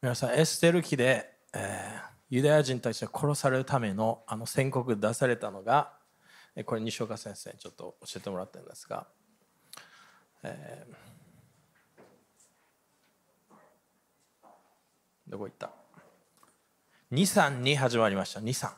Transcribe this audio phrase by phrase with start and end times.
[0.00, 2.00] 皆さん、エステル記で、えー、
[2.30, 5.92] ユダヤ人たちが殺されるためのあの宣告出されたのが、
[6.66, 9.08] これ西岡先生にちょっと教えてもらったんですが、
[10.44, 10.94] えー、
[15.26, 15.72] どこ行った
[17.10, 18.70] ？2、3に始まりました、2、3。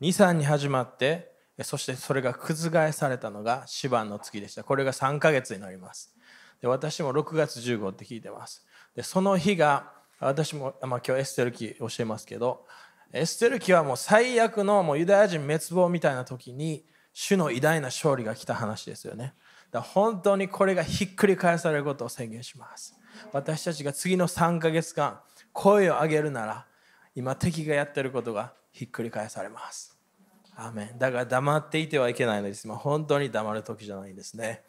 [0.00, 1.30] 2、3に始まって、
[1.62, 4.64] そしてそれが覆されたのが死番の月でした。
[4.64, 6.12] これが3ヶ月になります。
[6.60, 8.66] で私も6月15って聞いてます。
[8.96, 12.66] でその日が私も、まあ、今日エステル記教えますけど
[13.12, 19.34] エステル記はもう最悪のもうユダヤ人滅亡みたいな時に主の偉大な勝利が来た話ですよね。
[19.70, 22.94] だ本当にこれがひっくり返されることを宣言します。
[23.32, 25.20] 私たちが次の3ヶ月間
[25.52, 26.66] 声を上げるなら
[27.14, 29.98] 今敵がやってることがひっくり返されます。
[30.54, 32.68] アメンだから黙っていてはいけないのです。
[32.68, 34.62] 本当に黙る時じゃないんですね。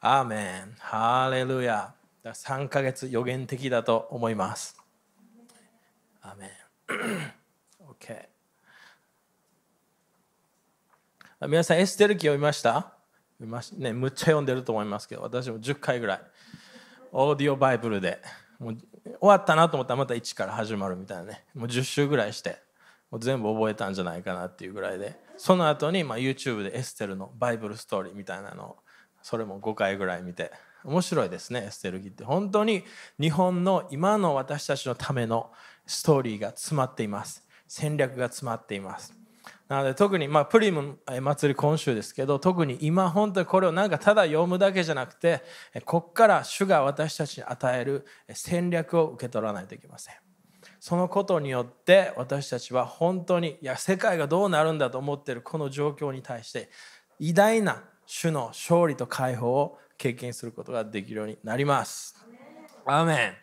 [0.00, 0.74] アーメン。
[0.78, 1.94] ハレルヤ。
[2.34, 4.76] 3ヶ月予言的だと思います。
[6.20, 6.50] アメン。
[7.88, 8.28] OK。
[11.48, 12.92] 皆さん、エステル記読みました？
[13.40, 16.20] ね、むっちゃ読んでると思いますけど、私も10回ぐらい、
[17.12, 18.20] オーディオバイブルで、
[18.58, 22.58] もう終わったなと思ったらまた1から始まるみたいなね、もう10週ぐらいして、
[23.10, 28.76] もう全部覚えたんじゃないかなっていうぐらいで、その後にまあ YouTube でエステルのバイブルストーリーみたいなのを
[29.22, 30.50] それも5回ぐらい見て
[30.84, 32.24] 面白いですねエステルギって。
[32.24, 32.84] 本当に
[33.20, 35.50] 日本の今の私たちのための
[35.86, 37.46] ストーリーが詰まっています。
[37.66, 39.14] 戦略が詰まっています。
[39.68, 45.42] なので特に、まあ、プリム祭り今週ですけど特に今本当にこれをなんかただ読むだけじゃなくて
[45.84, 50.14] ここから主が私たちに与える戦略を受け取らないといけません。
[50.80, 56.70] そのことによって私たちは本当にいや世界がどうなるんだと思っているこの状況に対して
[57.18, 62.16] 偉大な主の勝利と解放を経験することができるようになります。
[62.86, 63.34] アーメン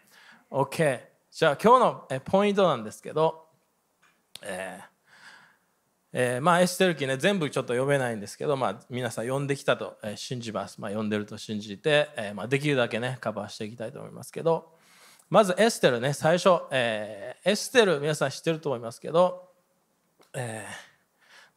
[0.50, 3.46] OK じゃあ今日のポイントなんですけど、
[4.42, 4.86] えー
[6.14, 14.74] えー、まあエステル記ね全部ちょっと読めないんですけど、まあ、皆さん読んできたと信じます、まあ、読んでると信じて、えー、まあ、できるだけねカバーしていきたいと思いますけど。
[15.28, 19.50] まずエステルね最初、えー、エステル皆さん知ってると思いますけど、
[20.36, 20.95] えー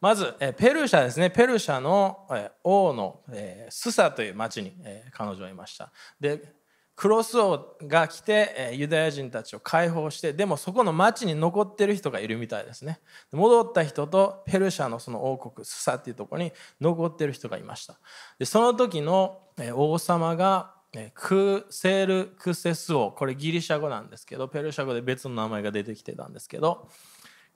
[0.01, 1.29] まずペルシャですね。
[1.29, 2.27] ペルシャの
[2.63, 3.21] 王の
[3.69, 4.73] スサという町に
[5.11, 5.91] 彼女はいました。
[6.19, 6.57] で
[6.95, 12.99] クロス王が来てユダヤ人たちを解放してでもそこの町に残ってる人がいるみたいですね。
[13.31, 16.51] 戻った人とペルシャのその王国スサっていうところに
[16.81, 17.97] 残ってる人がいました。
[18.37, 19.39] でその時の
[19.75, 20.75] 王様が
[21.13, 23.11] クセル・クセス王。
[23.11, 26.89] これギリシャ語なんですけどペルシャ語で別の名前が出てきてたんですけど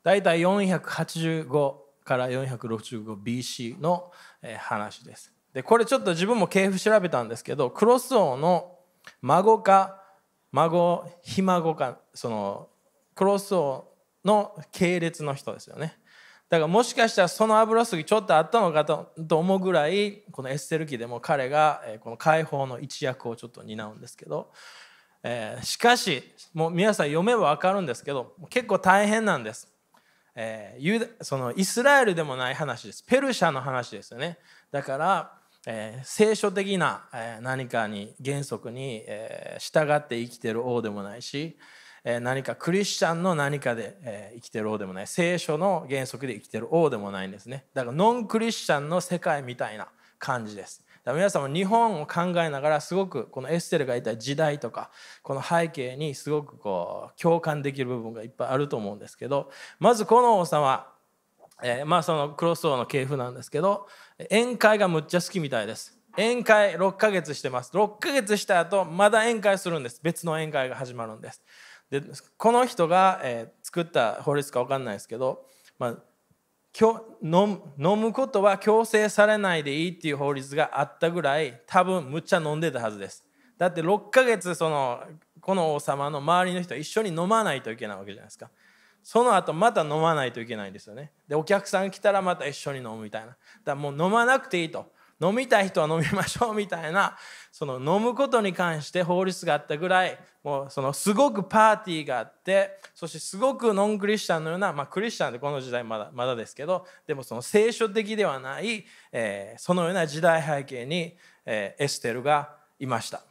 [0.03, 4.11] 大体485から 465BC の
[4.59, 5.33] 話です。
[5.53, 8.75] でこれちょっと自分も系譜調べたんですけどクロス王の
[9.21, 10.01] 孫か
[10.51, 12.69] 孫ひ孫かその
[13.15, 13.87] クロス王
[14.25, 15.97] の系列の人ですよね。
[16.49, 24.51] だからもしかしたらその油すぎちょっとあったのかと思うぐらいこのエッセル記でも彼がこの解放の一役をちょっと担うんですけど、
[25.23, 29.72] えー、しかしもう皆さん読めば分かるんですけど結構大変なんです。
[30.35, 33.03] えー、そのイスラエルでもない話です。
[33.03, 34.37] ペルシャの話ですよね。
[34.71, 35.33] だから、
[35.65, 41.57] えー、聖書的な、えー、何かに原則に、えー、従って生きてる王でもないし、
[42.03, 45.07] えー、何かクリスチャンの何かで、えー、生きてる王でもない。
[45.07, 47.65] 聖書の原則で生きてる王でもないんですね。
[47.73, 49.87] だからノンクリスチャンの世界みたいな
[50.19, 50.82] 感じです。
[51.05, 54.89] 皆さんも日本を考えながらすごくこのエステルがいた時代とか
[55.21, 60.87] この背景にすごくこう共感できる部分がいっぱいあると思うんですけどまずこの王様
[61.61, 63.87] えー、まあそのクロス王の系譜なんですけど
[64.19, 65.97] 宴会がむっちゃ好きみたいです。
[66.15, 67.71] 宴会6ヶ月してます。
[67.75, 69.99] 6ヶ月した後まだ宴会するんです。
[70.03, 71.41] 別の宴会が始まるんです。
[71.89, 72.01] で
[72.37, 75.45] この人が、えー、作った法律か分かんないですけど、
[75.79, 75.97] まあ、
[76.81, 83.23] 飲むことは強制されないでいいっていう法律があったぐらい多分むっちゃ飲んでたはずです。
[83.57, 85.03] だって6ヶ月その
[85.39, 88.49] この王様の周りの人は一緒に飲まないといけないわけじゃないですか。
[89.03, 91.11] その後また飲まないといけないんですよね。
[91.27, 93.27] でお客さん来たらまた一緒に飲むみたいな。
[93.27, 94.91] だからもう飲まなくていいと。
[95.21, 97.15] 飲みたい人は飲みましょうみたいな
[97.51, 113.23] その飲むことに関して法律があったぐらいもうそのすごくパーティーがあってそしてすごくノンクリスチャンのような、まあ、クリスチャンでこの時代まだまだですけどでもその聖書的ではない、えー、そのような時代背景に、えー、エステルがいました。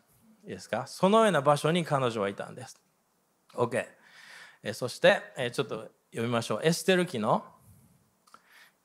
[0.44, 0.86] いいですか？
[0.86, 2.80] そのような場所に彼女はいたんです。
[3.54, 3.84] OK、
[4.62, 6.60] えー、そして、えー、ちょっと読みましょう。
[6.64, 7.44] エステル記の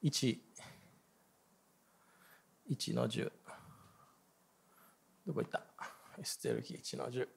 [0.04, 0.38] 1
[2.70, 3.32] 1の10
[5.26, 5.62] どこ行った？
[6.20, 7.28] エステル記1の10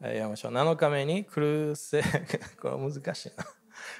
[0.00, 0.52] やりましょう。
[0.52, 2.02] 7日目にクルセ、
[2.60, 3.32] これ難しい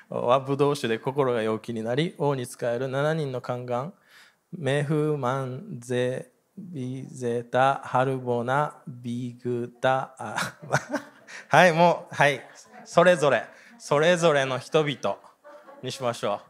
[0.09, 0.19] な。
[0.19, 3.93] はブドウ酒で心が陽気になり、王に仕える7人の宦官、
[4.53, 10.15] メフマンゼビゼタ、ハルボナ、ビグタ、
[11.49, 12.41] はい、もう、はい、
[12.85, 13.45] それぞれ、
[13.79, 15.19] それぞれの人々
[15.83, 16.41] にしましょ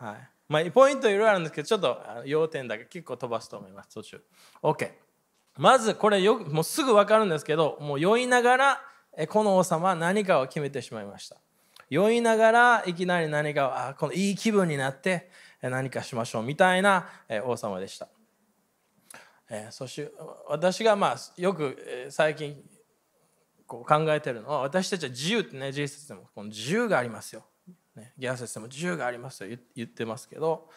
[0.00, 0.04] う。
[0.04, 0.30] はい。
[0.48, 4.24] まあ、ポイントいろいろあるんですけど、ちょっと要点だけ結構飛ばすと思います、途中。
[4.62, 4.90] OK。
[5.60, 8.80] まずこれよもうすぐ分かるんですけどもう酔いながら
[9.28, 11.36] この王様は何かを決めてしまいました。
[11.90, 15.28] 酔いながらいきなり何かあこのいい気分になって
[15.60, 17.06] 何かしましょうみたいな
[17.44, 18.08] 王様でした、
[19.50, 20.10] えそして
[20.48, 22.56] 私がまあよく最近
[23.66, 27.44] こう考えてるのは私たちは自由ってね G 説でもこの自由がありますよ、
[27.96, 30.70] ね、ギア説でも自由がありますよ言ってますけど、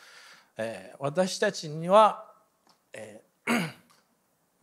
[0.58, 2.26] え私たちには、
[2.92, 3.83] えー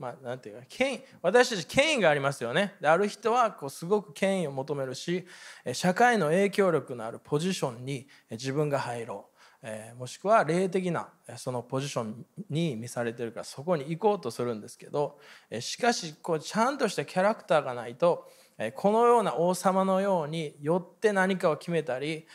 [0.01, 5.27] まあ、ていうか権威私たち権威がありますよねである人はこうすごく権威を求めるし
[5.75, 15.19] 社会の影響力のあるポジションに自分が入ろうえもしくは霊的なそのポジションに見されてるからそこに行こうとするんですけど
[15.61, 18.27] しかしこうちゃんとしたキャラクターがないと
[18.75, 22.27] このような王様のようによって何かを決めたり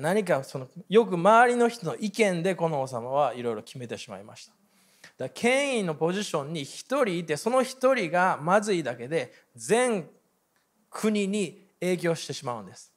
[0.00, 4.59] 何かそのよく周りの人の意見でこの王様はいろいろ決めてしまいました。
[5.20, 6.64] だ権威のポジションに1
[7.04, 10.08] 人いてその1人がまずいだけで全
[10.88, 12.90] 国に影響してしまうんです。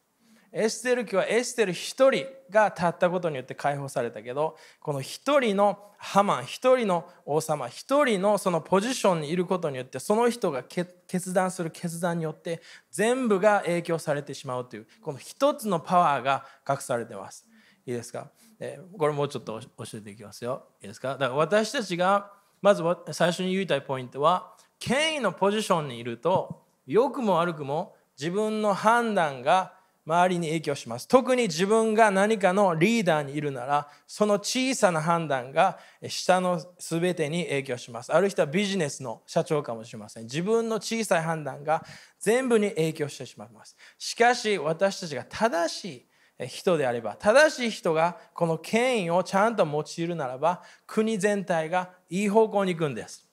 [0.55, 12.61] エステル家はエステル1人が立ったことによって解放されたけどこの1人のハマン1人の王様1人のそのポジションにいることによってその人が決断する決断によって
[12.91, 17.45] 全部が影響されてしまうというこの一つのパワーが隠されてます。
[17.85, 18.27] いいですか？
[18.65, 20.63] えこれもうちょっと教えていきますよ。
[20.81, 21.09] いいですか？
[21.09, 22.31] だから私たちが
[22.61, 22.81] まず
[23.11, 29.73] 最初に言いたいポイントは権威のポジションにいると良くも悪くも自分の判断が
[30.05, 31.07] 周りに影響します。
[31.09, 35.77] 特に自分が何かのリーダーにいるならその小さな判断が
[36.07, 38.13] 下の全てに影響します。
[38.13, 40.23] ある人はビジネスの社長かもしれません。
[40.23, 41.83] 自分の小さい判断が
[42.19, 43.75] 全部に影響してしまいます。
[43.97, 46.05] しかし私たちが正しい
[46.39, 53.29] 人であれば正しい人がこの権威をちゃんと用いるならば国全体がいい方向に行くんです。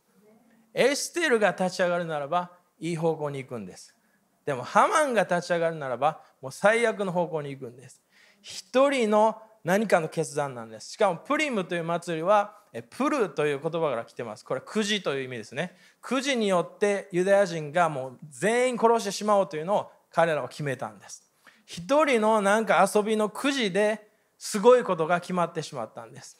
[0.75, 3.95] エステルが立ち上がるならばいい方向に行くんです。
[4.45, 8.03] でもハマンが立ち上がるならばもう最悪の方向に行くんです。
[8.43, 10.93] 一人の何かの決断なんです。
[10.93, 12.57] しかもプリムという祭りは
[12.91, 14.45] プルという言葉から来てます。
[14.45, 15.77] これくじという意味ですね。
[16.01, 21.30] くじによってユダヤ人がもう全員殺してしまおうというのを彼らは決めたんです。
[21.73, 24.05] 一人のなんか遊びのくじで
[24.37, 26.37] すごいことが決まってしまったんです。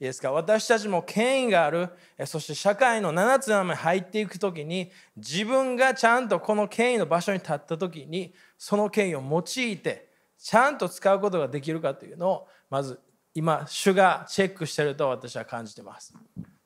[0.00, 1.88] いいですか私たちも権威がある
[2.26, 12.98] そして社会の7つの山に入っていく時に自分がちゃんとこの権威の場所に立った時にその権威を用いてちゃんと使うことができるかというのをまず
[13.34, 16.12] 今主がチェックしてると私は感じてます。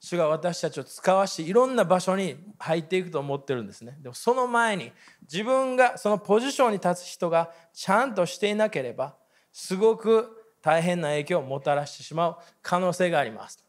[0.07, 3.99] 主が私たちを使わしていろんな場所に入っていくと思ってるんですね。
[4.01, 4.93] でもその前に
[5.23, 9.17] 自分がそのポジションに立つ人がちゃんとしていなければ
[9.53, 10.29] すごく
[10.63, 13.65] 大変な影響をもたらしてしまう可能性があります。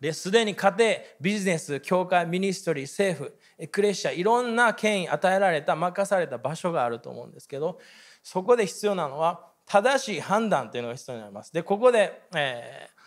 [0.00, 7.78] ですでに家庭ビジネス教会ミニストリー政府クレッシアいろんな権威与えられた任された場所があると思うんですけど
[8.24, 11.52] そこで必要なのは正しい判断というのが必要になります。
[11.52, 12.97] でここで、えー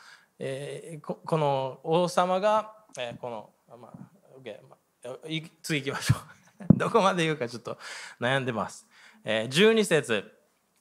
[0.43, 6.74] えー、この王様が、えー、この、まあ OK、次行きましょう。
[6.77, 7.77] どこまで言うかちょっと
[8.19, 8.88] 悩んでます、
[9.24, 10.31] えー、12節。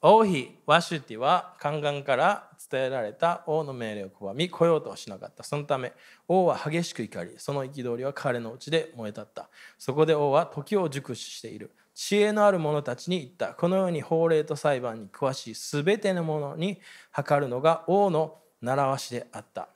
[0.03, 5.43] 王妃ワシュティは宦官から伝えられた王の命令を拒み来ようとしなかった。
[5.43, 5.93] そのため
[6.27, 9.47] 王は激しく怒りその憤りは彼のうちで燃え立った。
[9.77, 11.69] そこで王は時を熟知している。
[11.93, 13.53] 知恵のある者たちに言った。
[13.53, 19.69] このように法令と裁判に詳しい全てのものに測るのが王の習わしであった。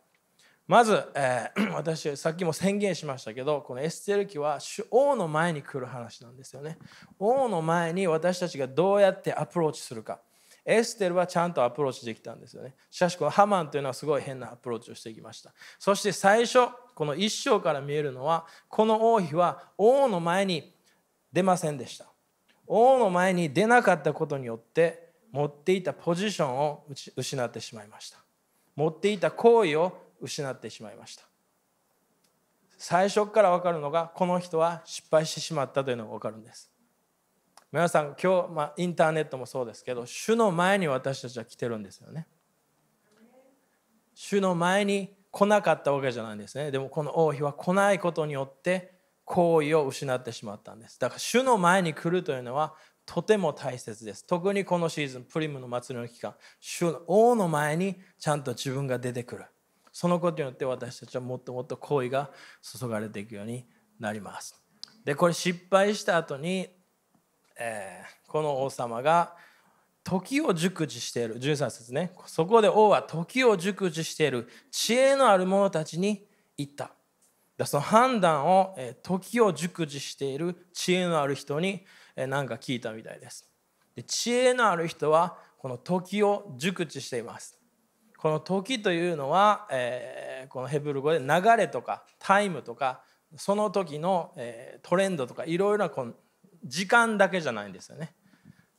[0.67, 6.77] まず、えー、 私さっきも宣言しましたけどこのエステル記は王の前に来る話なんですよね。
[7.19, 10.19] 王の前に私たちがどうやってアプローチするか。
[10.67, 12.73] エステルはちゃんとアプローチできたんですよね。
[12.89, 15.53] しかしこのハマンというのはすごい変なアプローチをしてきました。
[15.77, 20.73] そして最初この一章から見えるのはこの王妃は王の前に
[21.31, 22.07] 出ませんでした。
[22.65, 28.24] 王の前に出なかったことによって持っていたポジションを失ってしまいました。
[28.75, 31.23] 持っていた行為を失ってしまいました。
[32.77, 36.71] 最初から分かるのがこの人は失敗してしまったというのが分かるんです。
[37.71, 42.27] 皆さん今日、まあ、インターネットもそうですけど主の前に私たちは来てるんですよね。
[44.13, 46.71] 主の前に来なかったわけじゃないんですね。
[46.71, 48.93] でもこの王妃は来ないことによって
[49.25, 50.99] 行為を失ってしまったんです。
[50.99, 54.25] だから主の前に来るというのはとても大切です。
[54.25, 59.45] 特にこのシーズンプリムの祭りの期間主の王の前にちゃんと自分が出てくる。
[59.91, 62.31] そのことによって私たちはもっともっと行為が
[62.61, 63.65] 注がれていくように
[63.99, 64.61] なります。
[65.05, 66.67] でこれ失敗した後に、
[67.57, 69.35] えー、この王様が
[70.03, 71.39] 時を熟知している。
[71.39, 72.11] 13節ね。
[72.25, 74.47] そこで王は時を熟知している。
[74.71, 76.91] 知恵のある者たちに言った。
[77.65, 81.85] その判断を時を熟知している知恵のある人に
[82.15, 83.49] 何か聞いたみたいです。
[83.95, 87.59] で知恵のある人はこの時を熟知しています。
[88.17, 91.25] この時というのは、えー、このヘブル語で流
[91.57, 93.01] れとかタイムとか
[93.35, 96.13] その時の、えー、トレンドとかいろいろなこの
[96.63, 98.15] 時間だけじゃないんですよね。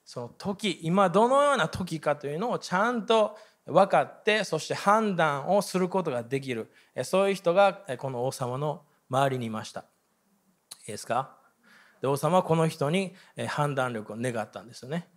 [0.05, 6.71] その時今どのような時かというのをちゃんと分かってそして判断をすることができる。
[7.05, 9.81] そういう人がこの王様の周りにいました。
[9.81, 9.85] い
[10.88, 11.37] いですか？
[12.00, 13.15] で王様はこの人に
[13.49, 15.09] 判断力を願ったんですよね。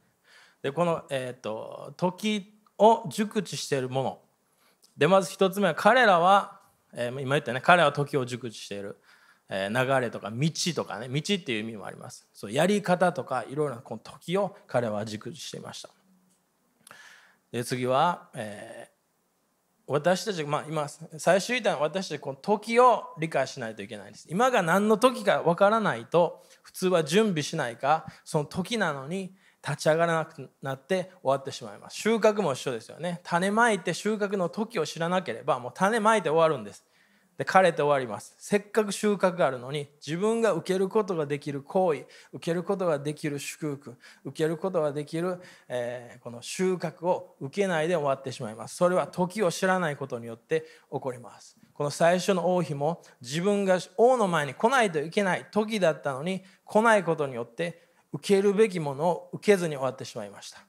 [0.61, 4.19] でこの、えーと、時を熟知しているもの。
[4.97, 6.59] でまず一つ目は彼らは、
[6.93, 8.97] えー、今言ったね彼は時を熟知している。
[9.51, 12.27] え流れとか道とかね道っていう意味もあります。
[12.33, 15.89] そうやり方とかいろいろなこの時を彼は熟知していました。
[17.51, 18.98] で次は、えー、
[19.91, 24.27] 私たち、まあ、今最終言ったの私たちこの時を理解しないといけないです。
[24.29, 29.33] 今が何の時かわからないと普通は準備しないかその時なのに
[29.67, 31.97] 立ち上がらなくなって終わってしまいます。
[31.97, 33.19] 収穫も一緒ですよね。
[33.23, 36.85] 種まいて収穫の時を知らなければもう種まいて終わるんです。
[37.39, 38.35] で枯れて終わります。
[38.37, 48.75] せっかく収穫があるのに自分が受けることができる行為受けることができる祝福受けることができる、えー、この収穫を受けないで終わってしまいます。
[48.75, 51.55] それは時を知らないことによって起こります。
[51.73, 57.81] この最初の王妃も自分が王の前に来ないといけない時だったのに来ないことによって
[58.11, 60.68] 受けるべきものを受けずに終わってしまいました。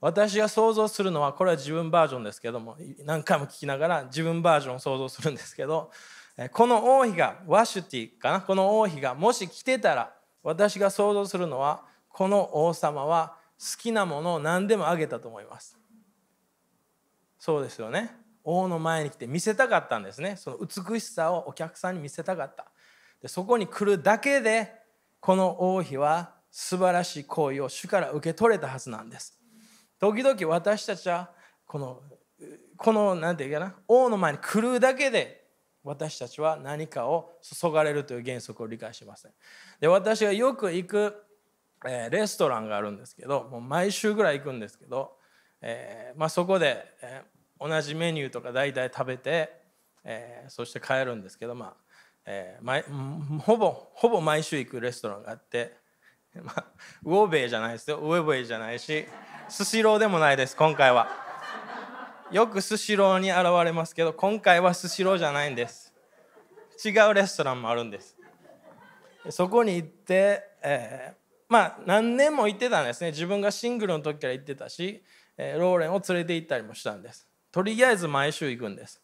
[0.00, 5.90] 私が想像するのはこれは自分バージョンですけども何回も聞きながら自分バージョンを想像するんですけど
[6.52, 8.40] この王妃がワシュティかな？
[8.40, 15.78] この王妃がもし来てたら私が想像するのはこの王様は好きなものを何でもあげたと思います。
[17.38, 18.16] そうですよね。
[18.42, 20.36] 王の前に来て見せたかったんですね。
[20.36, 22.66] その美しさをお客さんに見せたかった。
[23.20, 24.72] でそこに来るだけで
[25.20, 29.38] この王妃は素晴らしい行為を主から受け取れたはずなんです。
[30.00, 31.30] 時々私たちは
[31.66, 32.02] この
[32.76, 35.44] この何て言うかな王の前に来るだけで
[35.84, 39.32] 私たちは何かを注がれるという原則を理解しません。
[39.80, 41.14] で私がよく行く、
[41.86, 45.12] え、レストランがあるんですけどもう毎週ぐらい行くんですけど、
[45.62, 47.22] えー、まあ、そこで、え、
[47.58, 49.60] 同じメニューとか大体食べて、
[50.04, 51.76] えそして帰るんですけど、まあ
[52.26, 55.76] えーほぼほぼ毎週行くレストランがあって、
[56.42, 56.64] まあ、
[57.04, 57.98] ウォーベイじゃないですよ。
[57.98, 59.06] ウェーベイじゃないし
[59.48, 61.08] スシローでもないです今回は。
[62.30, 65.92] よくスシローに現れますけど今回はスシローじゃないんです。
[66.84, 68.16] 違うレストランもあるんです。
[69.30, 71.16] そこに行って、えー、
[71.48, 73.10] まあ何年も行ってたんですね。
[73.10, 75.02] 自分がシングルの時から行ってたし、
[75.36, 77.28] えー、ローレンを連れて行ったりもしたんです。
[77.50, 79.02] とりあえず毎週行くんです。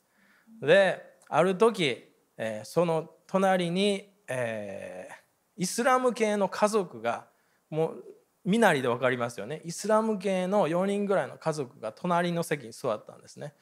[0.62, 2.04] である時、
[2.37, 5.14] えー、その隣に、えー、
[5.56, 7.26] イスラム系の家族が
[7.70, 8.04] もう
[8.44, 9.60] 身なりで分かりますよね。
[9.64, 13.54] イスラム系の4人ぐらいの家族が隣の席に座ったんですね。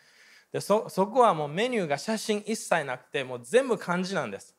[0.53, 4.55] でそこはもうメニューが写真一切なくてもう全部漢字なんです。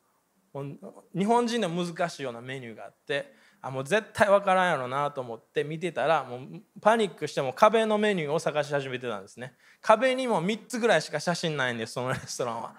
[1.16, 9.54] 日本人で難しいようなメニューがあってあもう絶対分からんやろなと思って見てたらもうパニックしても壁のメニューを探し始めてたんですね。
[9.82, 12.76] 壁にも3つぐらいしか写真ないんですそのレストランは。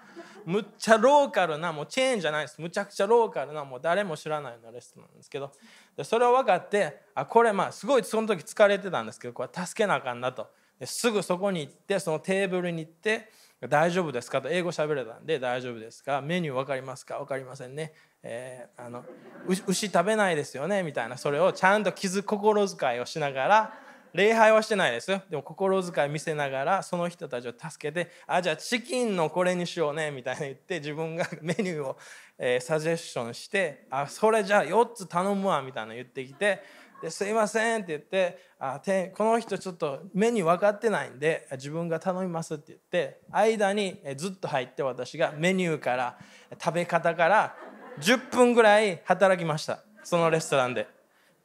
[0.47, 2.61] むっちゃローカルなもうチェーンじゃないです。
[2.61, 5.51] むちゃくちゃローカルなもう誰も知らないようなレストランなんですけど。
[5.97, 10.47] でそれを分かってあこれまあすごいその時疲れてたんですけどこれ助けなあかんなと。
[10.79, 13.29] ですぐそこに行ってそのテーブルに行って
[13.67, 14.49] 大丈夫ですかと。
[14.49, 16.21] 英語喋れたんで大丈夫ですか。
[16.21, 17.17] メニュー分かりますか？
[17.17, 19.03] 分かりませんね、えー、あの
[19.47, 20.83] 牛食べないですよね？
[20.83, 23.73] みたいなそれをちゃんと気づ心遣いをしながら
[24.17, 25.11] 礼拝はしてないです。
[25.11, 31.97] よでも心遣い見せながらその人たちを助けてあじゃあチキンのこれにしようねみたいな言って自分が メニューを、
[32.39, 36.63] えー、サジェッションしてあそれじゃあ4つ頼むわみたいな言ってきて
[36.99, 38.81] ですいませんって言ってあ
[39.15, 46.17] この人ちょっとメニュー分かってないんで自分が頼みますって言って間にずっと入って私がメニューから
[46.59, 47.55] 食べ方から
[47.99, 49.83] 10分ぐらい働きました。
[50.03, 50.87] そのレストランで。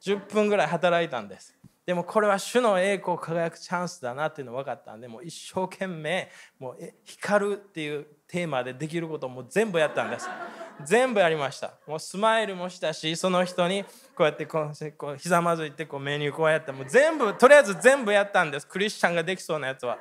[0.02, 1.55] 10分ぐらい働いたんです。
[1.85, 10.29] でもこれは主の栄光を輝くチャンスだなっていうの分かったんでもう一生懸命もう光るっていうテーマでできることも全部やったんです。
[10.85, 11.75] 全部やりました。
[11.87, 18.67] もうスマイルもしたしその人にこうやってこうこうひざまずいてこうメニューこうやってもう全部とりあえず全部やったんです。
[18.67, 19.99] クリスチャンができそうなやつは、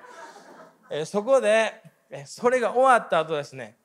[0.90, 3.78] えー、そこで、えー、それが終わった後ですね、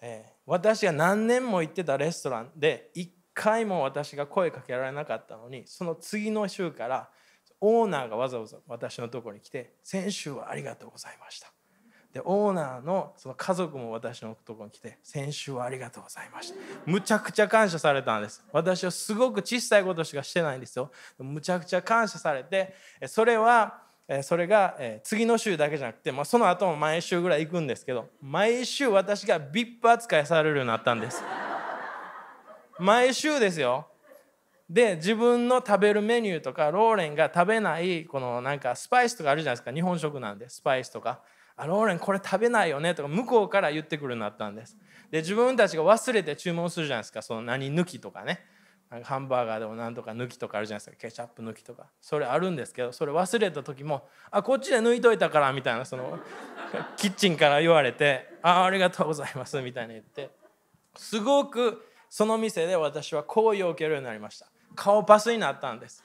[0.00, 7.10] えー、私が何年も行ってたレストランで1回も私が声かけられなかったのにその次の週から
[7.62, 11.52] オーナーがわざわざ私のところに来て「先週はありがとうございました」
[12.12, 16.56] でオーナーのその家族も私のところに来て先週はありがとうございました。
[16.84, 18.44] むちゃくちゃ感謝されたんです。
[18.52, 20.90] 私はすごく小さいことしかしてないんですよ。
[21.18, 22.74] むちゃくちゃ感謝されて
[23.06, 23.80] それは
[24.22, 31.22] それが次の週だけじゃなくて、まあ、その後も毎週ぐらい行くんですけど毎週私が VIP 扱いされるようになったんです。
[32.78, 33.86] 毎週ですよ。
[34.72, 39.70] で自分の食べるメニューとかローレンが食べないこのなんかスパイスとかあるじゃないですか。
[39.70, 41.20] 日本食なんでスパイスとか。
[41.54, 44.78] あローレンこれ食べないよねとか向こうから言ってくるようになったんです。
[45.10, 47.20] で自分たちが忘れて注文するじゃないですか。
[47.20, 48.40] その何抜きとかね。
[48.88, 50.96] なんかハンバーガーでも何とか抜きとかあるじゃないですか。
[50.96, 51.88] ケチャップ抜きとか。
[52.00, 56.18] それあるんですけどそれ忘れた時も「あこっちで抜いといたから」みたいなその
[56.96, 60.30] キッチンから言われて「あありがとうございます」みたいに言って。
[60.96, 64.51] すごくその店で私は好意を受けるようになりました。
[64.74, 66.04] 顔パスになったんです。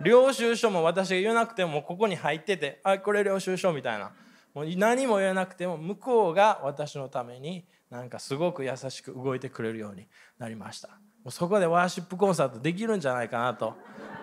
[0.00, 4.12] 領収書も私が言わなくてもここに入ってて「あこれ領収書」みたいな。
[4.54, 10.08] もう何も言わなくても向こうが私のためになんかすごく優しく動いてくれるように
[10.38, 10.88] なりました。
[10.88, 10.94] も
[11.26, 13.76] うそこでワーシップコンサートできるんじゃないかなと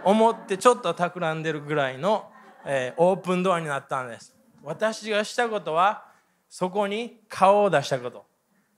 [0.04, 2.32] 思ってちょっと企んでるぐらいの、
[2.66, 4.36] えー、オープンドアになったんです。
[4.64, 6.06] 私がしたことは
[6.50, 8.26] そこに顔を出したこと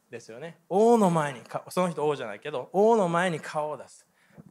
[0.10, 0.60] ですよね。
[0.68, 4.05] 王の前にその人王じゃないけど王の前に顔を出す。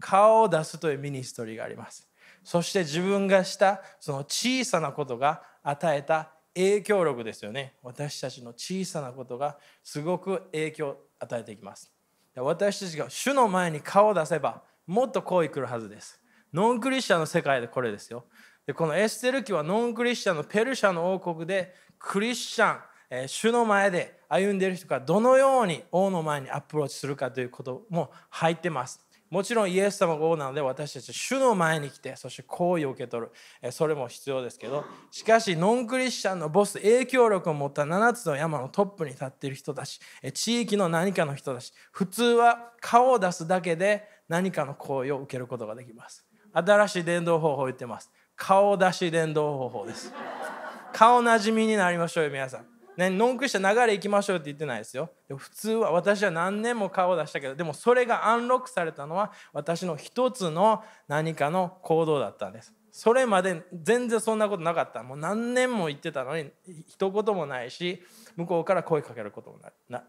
[0.04, 2.06] 顔を出すというミニストリーがあります。
[2.42, 7.72] そして自分がしたその小さなことが与えた影響力ですよね。
[7.82, 11.90] 私たちの小さなことがすごく影響を与えていきます。
[12.36, 16.20] 私たちが主の前に顔を出せばもっと好意来るはずです。
[16.52, 18.24] ノンクリスチャンの世界でこれですよ。
[18.66, 22.78] でこのエステル記はノンクリスチャンのペルシャの王国でクリスチャン、
[23.08, 29.03] え主の前で歩んでいる人がどのように王の前にアプローチするかということも入ってます。
[29.34, 33.72] もちろんイエス様が王なので私たち主の前に来てそして好意を受け取る。
[33.72, 39.98] それも必要ですけどしかしノンクリスチャンのボス影響力を持った7つの山のトップに立っている人たち
[40.34, 46.24] 地域の何かの人たち普通は顔を出すだけで何かの行為を受けることができます。
[46.52, 48.12] 新しい伝道方法を言ってます。
[48.36, 50.12] 顔出し伝道方法です。
[50.92, 52.73] 顔なじみになりましょうよ皆さん。
[52.96, 55.10] ね、ノンクリスチャン流れ行きましょうって言ってないですよ。
[55.36, 62.72] 普通は私は何年も顔を出したけどでもそれがアンロックされたのは私の一つの何かの行動だったんです。
[62.92, 65.02] それまで全然そんなことなかった。
[65.02, 66.52] もう何年も言ってたのに
[66.86, 68.00] 一言もないし
[68.36, 69.58] 向こうから声かけることも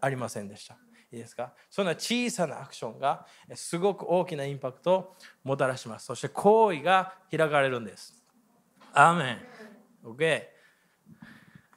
[0.00, 0.76] ありませんでした。
[1.12, 1.52] いいですか？
[1.70, 6.06] そんな小さなアクションがすごく大きなインパクトをもたらします。
[6.06, 8.22] そして行為が開かれるんです。
[8.92, 9.38] アーメン。
[10.04, 10.55] OK。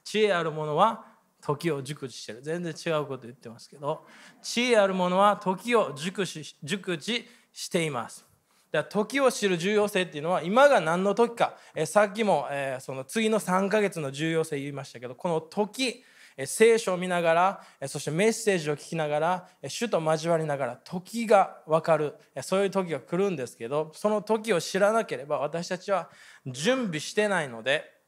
[0.09, 1.05] 知恵ある者は
[1.39, 2.41] 時を熟知してる。
[2.41, 4.07] 全然違うこと言ってますけど
[4.41, 8.25] 知恵ある者は時を熟知熟知しています。
[8.71, 16.03] だから時を知る重要性っていうのは今が何の時か、えさっきも、えその次の3ヶ月の重要性言いましたけどこの時
[16.43, 22.15] 聖書を見ながらそしてメッセージを聞きながら主と交わりながら時が分かる。
[22.41, 26.09] そういう時が来るんですけどその時を知らなければ私たちは
[26.47, 27.98] 準備してないので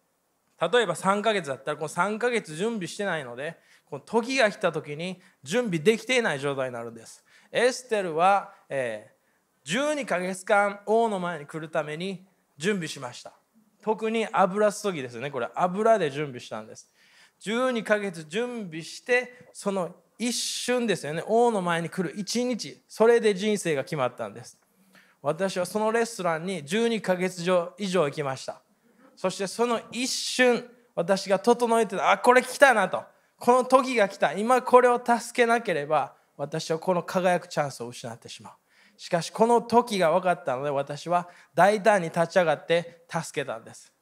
[0.62, 7.26] 例えば3ヶ月だったらこの3ヶ月準備してないのでこの時が来た時に準備できていない状態になるんです。
[7.52, 12.26] エステルは、えー、12ヶ月間王の前に来るために
[12.58, 13.34] 準備しました。
[13.82, 15.32] 特に油注ぎですね。
[15.32, 16.90] これ油で準備したんです。
[17.42, 21.24] 12ヶ月準備してその一瞬ですよね。
[21.28, 22.82] 王の前に来る一日。
[22.88, 24.60] それで人生が決まったんです。
[25.22, 27.40] 私はそのレストランに12ヶ月
[27.78, 28.62] 以上行きました。
[29.22, 33.04] そしてその一瞬私が整えてたあこれ来たなと。
[33.38, 34.34] この時が来た。
[34.34, 38.54] 今これを助けなければ私はこの輝くチャンスを失ってしまう。
[38.98, 43.94] しかしこの時が分かったので私は大胆に立ち上がって助けたんです、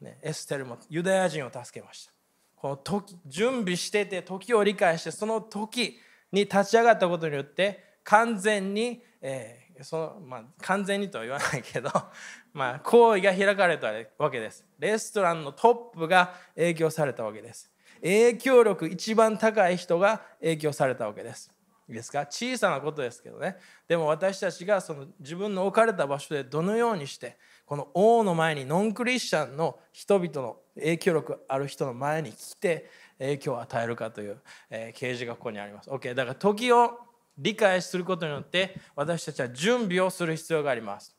[0.00, 2.12] ね、エステルもユダヤ人を助けました。
[2.54, 5.98] この時準備してて時を理解してその時
[6.32, 11.90] に立ち上がったことによって完全に、えそのまあ、完全にとは言わないけど、
[12.52, 14.64] まあ、行為が開かれたわけです。
[14.78, 17.70] レストランのトップが影響されたわけです。
[18.02, 21.50] 影響力一番高い人が影響されたわけです。
[21.88, 22.26] いいですか？
[22.26, 23.56] 小さなことですけどね。
[23.86, 35.88] でも私たちがその自分の置かれた場所でどのようにしてこの王の前にノンクリスチャンの人々の影響力ある人の前に来て影響を与えるかという、えー、啓示がここにあります。
[35.88, 36.98] OK だから時を
[37.38, 41.14] 理解することによって私たちは準備をする必要があります。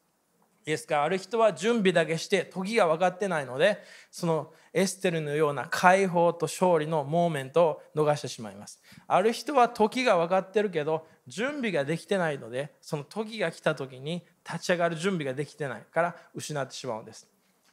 [0.66, 8.82] イエスかある人は準備だけして時が分かってないのでそのエステルのような解放と勝利のモーメントを逃してしまいます。
[9.08, 17.26] ある人は時が分かってるけど準備ができてないのでその時が来た時に立ち上がる準備ができてないから失ってしまうんです。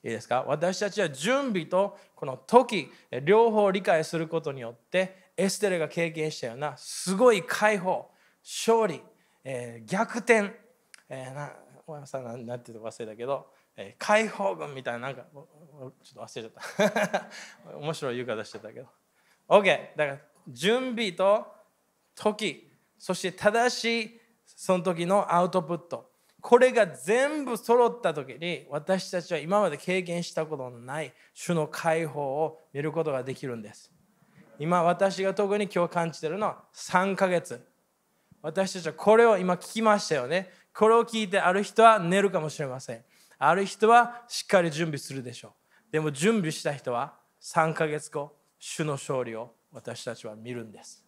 [0.04, 0.44] いいですか？
[0.46, 2.92] 私たちは準備とこの時
[3.24, 8.08] 両方理解することによってエステルが経験したようなすごい解放
[8.44, 9.00] 勝利、
[9.42, 10.50] えー、逆転、
[11.08, 11.52] えー、な
[11.86, 17.76] 小山さんなんていうと忘れたけど、えー、解放軍みたいななんかちょっと忘れちゃった。
[17.78, 18.88] 面白い言い方してたけど。
[19.48, 21.46] OK だから準備と
[22.14, 22.70] 時。
[22.98, 26.10] そして正しいその時のアウトプット。
[26.40, 33.90] これが全部揃った時に私たちは今まで経験したことのない主の解放を見ることができるんです。
[34.58, 37.73] 今私が特に今日感じてるのは3ヶ月。
[38.44, 40.50] 私たちはこれを今聞きましたよね。
[40.74, 43.02] これを聞いてある人は寝るかもしれません。
[43.38, 45.54] ある人はしっかり準備するでしょ
[45.88, 45.92] う。
[45.92, 51.02] でも準備した人は3ヶ月後主の勝利を私たちは見るんです。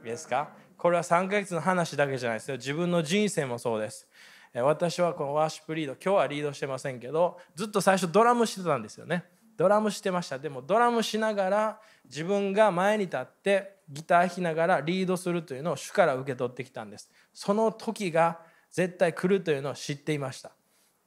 [0.00, 0.48] いいですか？
[0.76, 2.56] これは3ヶ月の話だけじゃないですよ。
[2.56, 4.08] 自分の人生もそうです。
[4.52, 9.22] 私はこのワーシップリード今日はリードしてませんけどずっと最初ドラムしてたんですよね。
[9.56, 10.40] ドラムしてました。
[10.40, 17.10] でもドラムしながら自分が前に立ってギター弾きながらリードするというのを主から受け取ってきたんです。
[17.32, 20.52] その時が絶対来るというのを知っていました。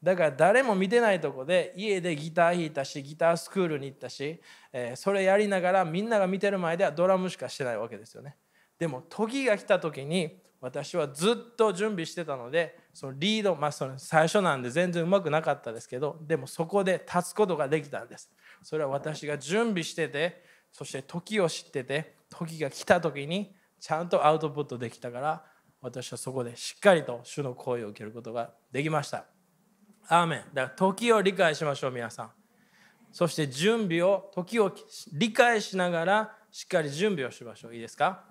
[0.04, 4.42] だから誰も見てないとこで家でギター弾いたしギタースクールに行ったし、
[4.74, 8.36] えそれやりながらみんなが見てる前ではドラムしかしてないわけですよね。
[8.78, 18.30] でも時が来た時に私はずっと準備してたのでそのリード、まあ、その最初なんで全然うまくなかったですけどでもそこで立つことができたんです。
[18.62, 25.44] それは私が準備しててそして時を知ってて時が来た時にちゃんとアウトプットできたから
[25.82, 29.26] 私はそこでしっかりと主の声を受けることができました。
[30.08, 30.40] アーメン。
[30.54, 32.32] だから時を理解しましょう皆さん。
[33.12, 34.74] そして準備を時を
[35.14, 37.76] 理解しながらしっかり準備をしましょう。
[37.76, 38.24] いいですか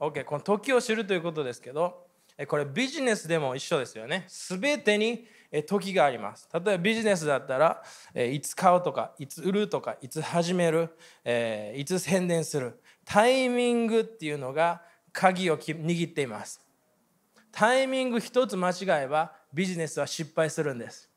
[0.00, 2.06] ？OK この時を知るということですけど
[2.48, 4.26] これビジネスでも一緒ですよね。
[4.28, 5.26] 全てに
[5.62, 6.48] 時があります。
[6.52, 7.82] 例えばビジネスだったら
[8.14, 10.90] いつ買うとかいつ売るとかいつ始める
[11.76, 12.80] いつ宣伝する。
[13.04, 16.60] タイミングっていうのが鍵を握っています。
[17.52, 21.08] タイミング一つ間違えばビジネスは失敗するんです。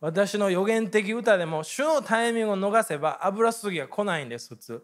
[0.00, 4.82] 私の予言的歌でも主のタイミングを逃せば油すぎが来ないんです普通。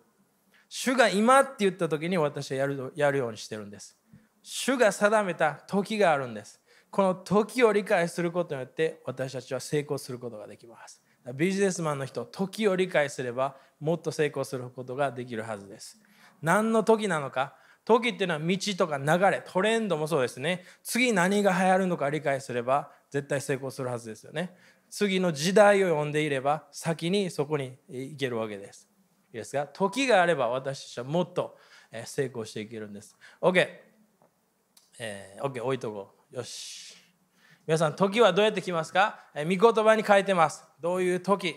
[0.69, 3.97] 主が今って言った時に私はやるやるようにしてるんです。
[4.43, 6.61] 主が定めた時があるんです。
[6.97, 11.03] この時を理解することによって私たちは成功することができます。
[11.35, 16.01] ビジネスマンの人時を理解すればもっと成功することができるはずです。
[16.41, 17.55] 何の時なのか？
[17.85, 20.65] 時っていうのは道とか流れトレンドもそうですね。
[20.83, 24.57] 次何が流行るのか理解すれば絶対成功するはずですよね。
[24.89, 28.89] 次の時代を読んでいれば先にそこに行けるわけです。
[29.35, 29.67] いいですか？
[29.67, 31.59] 時があれば私たちはもっと
[32.07, 33.15] 成功していけるんです。
[33.43, 33.69] OK、
[34.99, 36.37] えー、OK 置いとこう。
[36.37, 36.86] よし。
[37.67, 39.19] 皆さん時はどうやって来ますか？
[39.35, 40.63] 御言葉に書いてます。
[40.81, 41.57] どういう時？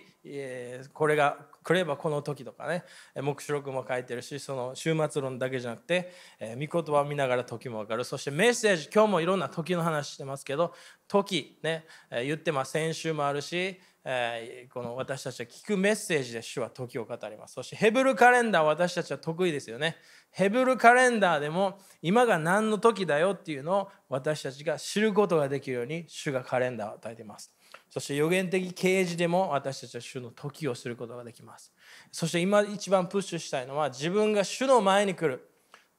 [0.91, 2.83] これが来ればこの時とかね。
[3.21, 8.03] 黙示録も書いてるしその終末論だけじゃなくて御言葉を見ながら時も分かる。
[8.03, 10.73] そしてメッセージ今日もいろんな時の話してますけど
[11.07, 12.71] 時ね言ってます。
[12.71, 17.55] 先週もあるしこの私たちは聞くメッセージで主は時を語ります。
[17.55, 19.97] そしてヘブルカレンダー私たちは得意ですよね。
[20.31, 27.53] ヘブルカレンダーでも今が何の時だよっていうのを私たちが知ることができるように主がカレンダーを与えています。
[27.89, 31.73] そして予言的啓示でも私たちは主の時をすることができます。
[32.11, 35.45] そして今一番プッシュしたいのは自分が主の前に来る。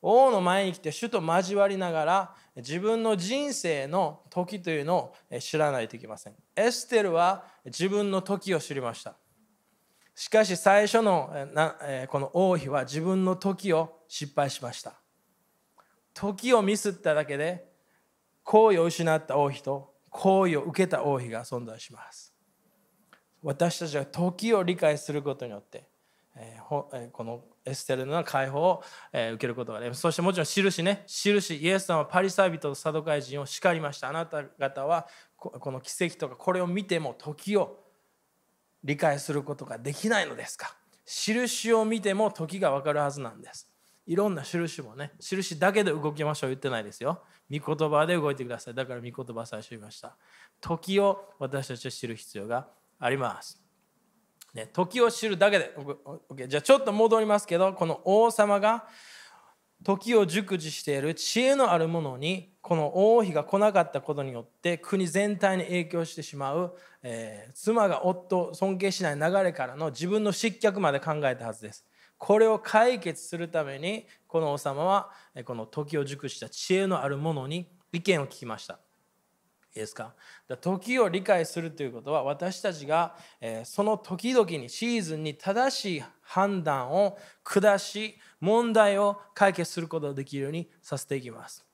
[0.03, 4.97] 王の前に来て主と交わりながら自分の人生の時というの
[5.31, 6.35] を知らないといけません。
[6.57, 9.17] エステルは自分の時を知りました。
[10.15, 11.31] しかし最初の
[12.09, 14.95] この王妃は自分の時を失敗しました。
[16.13, 17.71] 時をミスっただけで
[18.43, 22.35] 好意を失った王妃と好意を受けた王妃が存在します。
[23.43, 25.89] 私たちは時を理解することによって
[26.65, 30.01] このエステルの解放を受けることができます。
[30.01, 34.09] そしてもちろん印ね印イエスさんはパリサイ人とサドカイ人を叱りました。
[34.09, 37.85] あなた方はこの奇跡とかこれを見ても時を
[38.83, 40.75] 理解することができないのですか？
[41.05, 43.71] 印を見ても時が分かるはずなんです。
[44.07, 47.23] いろんな印もね印だけで動きましょう言ってないですよ。
[47.51, 48.75] 御言葉で動いてください。
[48.75, 50.17] だから御言葉最初言いました。
[50.61, 52.69] 時を私たちは知る必要が
[52.99, 53.60] あります。
[54.55, 55.75] ね、時を知るだけで、
[56.29, 58.87] OK、じゃあちょっと戻りますけどこの王様が
[59.83, 71.87] 時を熟知している知恵のあるものにこの王妃が来なかったことによって国全体に影響してしまう、えー、妻が夫を尊敬しない流れからの自分の失脚まで考えたはずです。
[72.19, 75.11] これを解決するためにこの王様は
[75.47, 78.79] この時を熟した知恵のあるものに意見を聞きました。
[79.73, 80.15] いいですか？
[80.61, 83.17] 時を理解するということは私たちが
[83.65, 91.65] その時々にシーズンに正しい判断を下し問題を解決することができるようにさせていきます。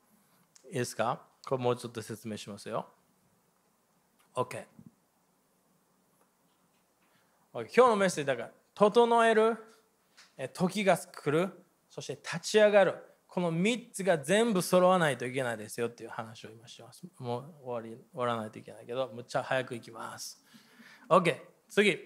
[0.67, 1.23] いいですか？
[1.47, 2.87] これもうちょっと説明しますよ。
[4.35, 4.65] OK。
[7.55, 9.57] 今日のメッセージだから整える
[10.53, 11.51] 時が来る
[11.89, 12.95] そして立ち上がる
[13.37, 17.03] この3つが全部揃わないといけないですよっていう話を今します。
[17.19, 20.43] もう終わり終わらないといけないけど、むっちゃ早く行きます。
[21.07, 21.37] OK、
[21.69, 21.99] 次。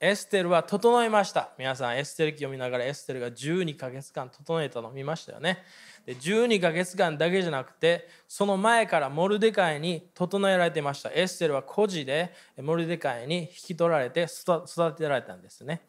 [0.00, 1.52] エステルは整いました。
[1.58, 5.62] 皆さん、エステル記読みながらエステルが12ヶ月間整えたのを見ましたよね。
[6.04, 11.12] で12ヶ月間だけじゃなくて、その前からモルデカイに整えられていました。
[11.14, 15.82] エステルは孤児でモルデカイに引き取られて育てられたんですね。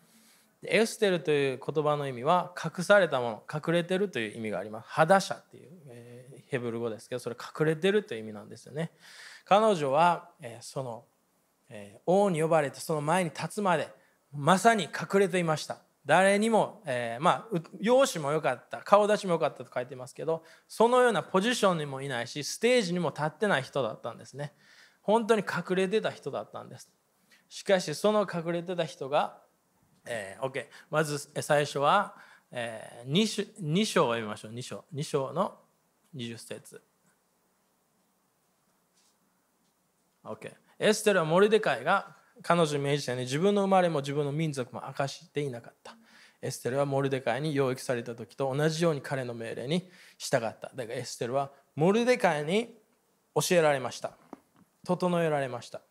[0.63, 4.89] エステルという言葉の意味は隠されたもの隠れてるという意味があります。
[4.89, 5.72] 裸者っていう、
[6.48, 8.91] ヘブル語ですけどそれ隠れてるという意味なんですよね。
[9.45, 10.30] 彼女は、
[10.62, 11.06] その、
[12.06, 13.89] 王に呼ばれてその前に立つまで
[14.34, 15.78] まさに隠れていました。
[16.06, 24.54] 誰にも、えー、まあ容姿も良かった顔立ちも良かったと書いてますけどそのようなポジションにもいないしステージにも立ってない人だったんですね。
[25.02, 26.89] 本当に隠れてた人だったんです。
[27.48, 29.38] しかしその隠れてた人が
[30.10, 32.15] えー、OK まず最初は、
[32.52, 34.52] えー、2, 2章を読みましょう。
[34.52, 34.84] 2章。
[34.93, 35.60] 2章の
[36.15, 36.82] 20節。
[40.26, 45.95] OK エステルはモルデカイが彼女に命じたように自分の生まれも自分の民族も明かしていなかった。
[46.41, 50.72] エステルはモルデカイに養育された時と同じように彼の命令に従った。
[50.74, 52.78] だからエステルはモルデカイに
[53.36, 54.13] 教えられました。
[54.86, 55.82] 整えられました。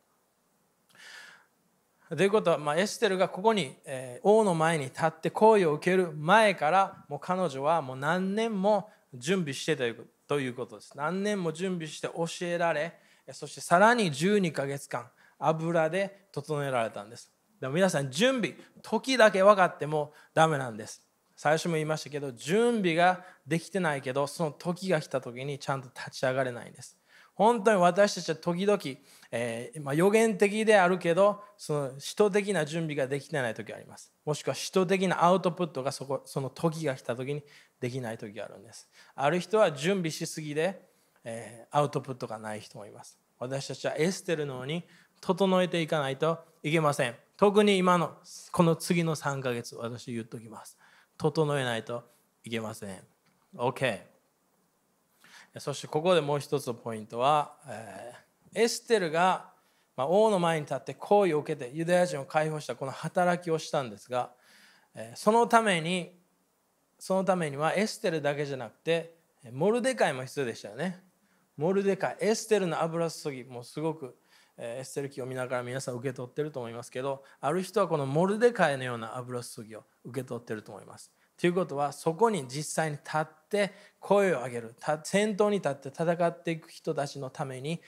[2.08, 9.84] ということは、まあ、エステルがここに、えー、王の前に立って声を受ける前からもう彼女はもう何年も準備してた
[10.26, 10.92] ということです。
[10.96, 12.94] 何年も準備して教えられ
[13.32, 15.06] そしてさらに12ヶ月間
[15.38, 17.30] 油で整えられたんです。
[17.60, 21.02] でも皆さん準備時だけ分かってもダメなんです。
[21.36, 26.97] 最初も言いましたけど準備ができてないけどその時が来た時にちゃんと立ち上がれないんです。
[27.38, 28.80] 本当に私たちは時々、
[29.30, 34.12] えー、まあ、予言的であるけどその使徒的な準備ができてない時があります。
[34.24, 37.44] もしくは使徒的なアウトプットがそこその時が来た時に
[37.78, 38.88] できない時があるんです。
[39.14, 40.82] ある人は準備しすぎで、
[41.22, 43.16] えー、アウトプットがない人もいます。
[43.38, 44.82] 私たちはエステルのように
[45.20, 47.14] 整えていかないといけません。
[47.36, 48.14] 特に今の
[48.50, 50.76] この次の3ヶ月私言っときます。
[51.16, 52.02] 整えないと
[52.42, 52.98] いけません。
[53.56, 54.17] OK
[55.56, 59.50] そしてここでもう一つのポイントは、えー、エステルが、
[59.96, 64.30] ま、王の前に立って好意を受けてユダヤ人を解放したこの働きをしたんですが、
[64.94, 66.12] えー、そのために
[66.98, 69.14] そのためにはエステルだけじゃなくて
[69.52, 71.00] モルデカイも必要でしたよね。
[71.56, 74.16] モルデカイエステルの油注ぎもすごく
[74.56, 81.12] エステル記を見ながら皆さん受け取ってると思いますけどある人はこのモルデカイのような油注ぎを受け取ってると思います。
[81.40, 84.74] ということはそこに実際に立って声を上げる
[85.04, 87.80] 先頭に立って戦っていく人たちのために、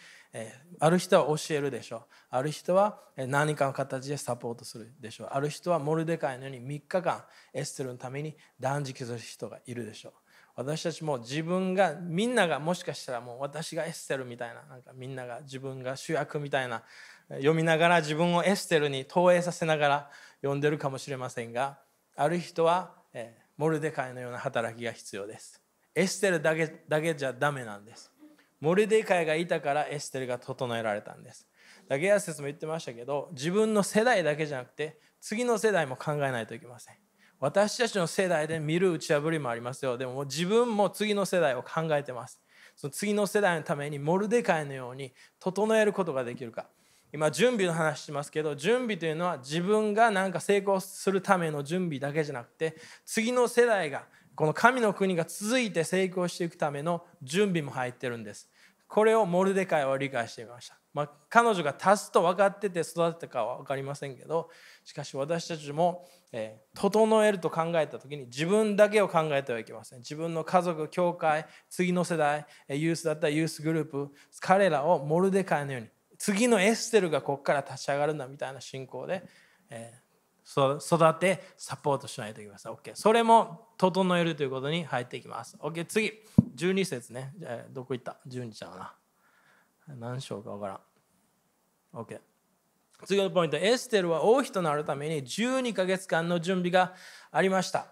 [0.79, 2.03] ある人は教えるでしょう。
[2.31, 5.29] ある人は何かの形でサポートするでしょう。
[5.33, 10.13] ある人はモルデカイのように3日間エステルのために断食する人がいるでしょう。
[10.55, 16.83] 私たちも自分がみんながもしかしたらもう私がエステルみたいななんかみんなが自分が主役みたいな
[17.29, 20.11] 読みながら自分をエステルに投影させながら
[20.43, 21.79] 読んでるかもしれませんが
[22.15, 22.93] ある人は
[23.61, 25.61] モルデカイのような働きが必要です。
[25.95, 28.11] エステルだけだけじゃダメなんです。
[28.59, 31.47] モルデカイがいたからエステルが整えられたんです。
[31.87, 36.95] ダゲアセスも言ってましたけど自分の世代だけじゃなくて次の世代も考えないといけません。
[37.39, 39.99] 私たちの世代で見る打ち破りもありますよ。
[39.99, 42.41] でも自分も次の世代を考えてます。
[42.77, 46.71] その次の世代のためにモルデカイのように整えることができるか。
[47.13, 58.49] 今準備の話しますけど準備というのは自分が何か成功するための準備だけじゃなくて次の世代がこの神の国が続いて成功していくための準備も入ってるんです。
[58.91, 64.51] これをモルデカイは理解してみました、まあ、彼女が足すと分かってて育てたかは分かりませんけど
[64.83, 70.01] しかし私たちも、えー、整えると考えた時に自分だけを考えてはいけません。
[70.01, 75.89] 自分の家族教会次の世代ユースだったらユースグループ彼らをモルデカイのように
[76.21, 79.25] 次のエステルがここから立ち上がるんだみたいな信仰で、
[79.71, 79.99] え
[80.47, 82.73] 育てサポートしないといけません。
[82.73, 82.91] OK。
[82.93, 85.57] それも整えるということに入っていきます。
[85.61, 85.87] OK。
[85.87, 86.13] 次、
[86.57, 87.33] 12節ね。
[87.39, 88.95] じゃどこ行った ?12 ちゃうな。
[89.99, 90.67] 何章かわか
[91.95, 92.03] らん。
[92.03, 92.21] OK。
[93.07, 93.57] 次のポイント。
[93.57, 96.93] エステルは王妃となるために12ヶ月間の準備が
[97.33, 97.87] ありました。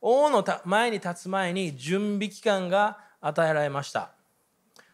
[0.00, 4.15] 王の前に立つ前に準備期間が与えられました。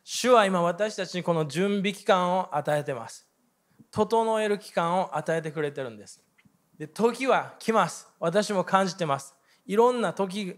[0.05, 3.29] 主は今私たちにこの準備期間を与えてます。
[3.91, 6.23] 整える期間を与えてくれてるんです。
[6.79, 8.09] で時は来ます。
[8.19, 9.35] 私も感じてます。
[9.65, 10.57] いろんな時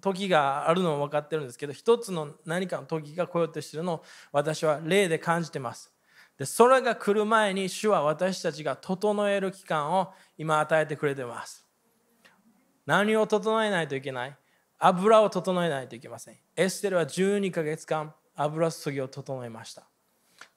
[0.00, 5.90] 時があるのも分かってるんですけど、一つの何かの時が来ようとしてるのを私は霊で感じてます。
[6.36, 11.66] でそれが来る前に主は私たちが整える期間を今与えてくれてます。
[12.84, 14.36] 何を整えないといけない？
[14.78, 16.36] 油を整えないといけません。
[16.56, 19.84] エステルは12ヶ月間油注ぎを整えました。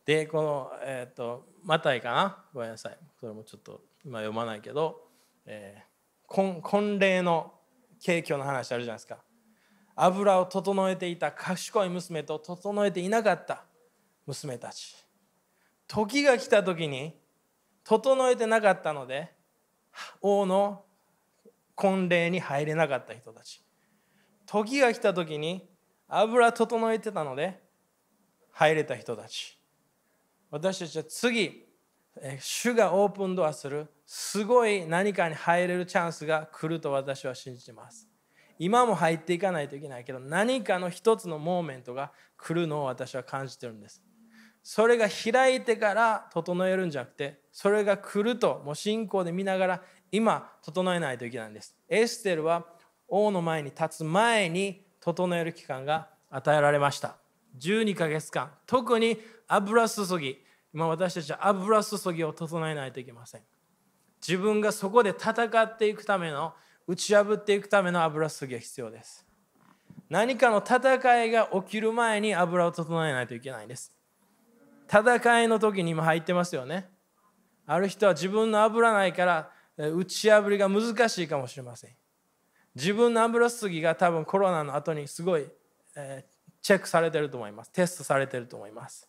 [0.05, 2.45] で、この、えっ、ー、と、マタイかな？
[2.53, 2.97] ごめんなさい。
[3.19, 5.07] それもちょっと今読まないけど、
[5.45, 7.53] えー、婚礼の
[8.01, 9.17] 景況の話あるじゃないですか。
[9.95, 13.63] 油を整えていた賢い娘と整えていなかった
[14.25, 14.95] 娘たち。
[15.87, 17.15] 時が来た時に
[17.83, 19.31] 整えてなかったので
[20.21, 20.83] 王の
[21.75, 23.63] 婚礼に入れなかった人たち
[24.45, 25.69] 時が来た時に
[26.07, 27.61] 油整えてたので
[28.55, 29.59] 入れた人たち。
[30.49, 31.65] 私たちは次
[32.39, 38.07] 主がオープンドアするすごい何かに入れるチャンスが来ると私は信じてます。
[38.57, 44.01] 今も入っていかないといけないけど何かの一つのモーメントが来るのを私は感じてるんです。
[44.63, 51.75] それが開いてから整えるんじゃなくてそれが来るともう信仰で見ながら今整えないといけないんです。
[51.89, 52.65] エステルは
[53.09, 57.17] 王の前に立つ前に整える期間が与えられました。
[57.59, 58.51] 12ヶ月間。
[58.65, 60.43] 特に油注ぎ。
[60.73, 63.41] 今私たちは油注ぎを整えないといけません。
[64.25, 66.53] 自分がそこで戦っていくための
[66.87, 69.25] 打ち破っていくための油注ぎが必要です。
[70.09, 73.95] 何かの戦いが起きる前に油を整えないといけないんです。
[74.87, 76.89] 戦いの時に今入ってますよね。
[77.65, 81.91] ある人は自分の油ないから打ち破りが難しいかもしれません。
[82.75, 85.47] 自分の油すぎが多分コロナの後にすごい、
[85.95, 86.34] えー、
[86.65, 87.71] チェックされてると思います。
[87.71, 89.07] テストされてると思います。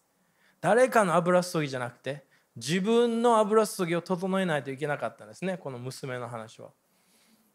[0.61, 5.57] 誰かの油すぎじゃなくて自分の油すぎを整えないといけなかったんですね。
[5.57, 6.69] この娘の話は。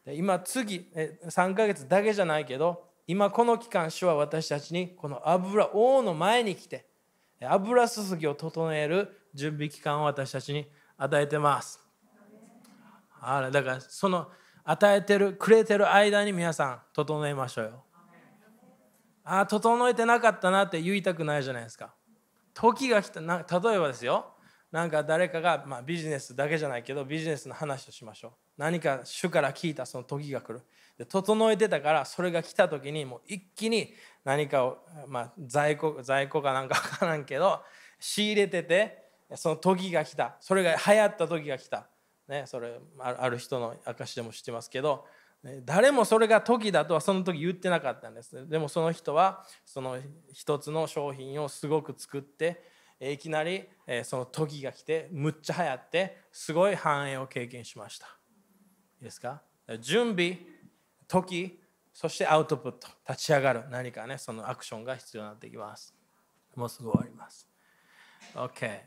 [0.04, 0.90] で今次
[1.28, 6.88] 3ヶ月だけじゃないけど今この期間主は私たちにこの油王の前に来て
[7.40, 10.66] 油すぎを整える準備期間を私たちに
[10.98, 11.80] 与えてます。
[13.20, 14.32] あだからその
[14.64, 17.84] 与えてるくれてる間に皆さん整えましょうよ。
[19.24, 21.94] ああ整えてなかったなって言いたくないじゃないですか。
[22.54, 24.26] 時が来たな例えばですよ。
[24.72, 28.32] なんか誰かが、まあ、ビジネスだけじゃないけどビジネスの話をしましょう。
[28.58, 30.62] 何か主から聞いたその時が来る。
[30.98, 37.62] で整えてたからそれが来た時にもう一気に何かを、まあ、在庫在庫かなんか 分からんけど
[38.00, 39.02] 仕入れてて
[39.36, 40.38] その時が来た。
[40.40, 41.88] それが流行った時が来た、
[42.28, 45.06] ね、それある人の証でも知ってますけど
[45.66, 48.48] 誰もそれが時だとはその時言ってなかったんです。
[48.48, 49.98] でもその人はその
[50.32, 52.64] 一つの商品をすごく作って
[53.00, 53.68] いきなり
[54.04, 58.06] その時が来てむっちゃ流行ってすごい繁栄を経験しました。
[58.06, 59.42] いいですか？
[59.80, 60.38] 準備
[61.08, 61.60] 時
[61.92, 63.64] そしてアウトプット立ち上がる。
[63.72, 65.96] 何かねそのアクションが必要になってきます。
[66.56, 67.50] もうすぐ終わります。
[68.36, 68.82] OK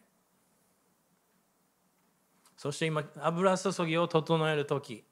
[2.57, 5.05] そして今油注ぎを整える時。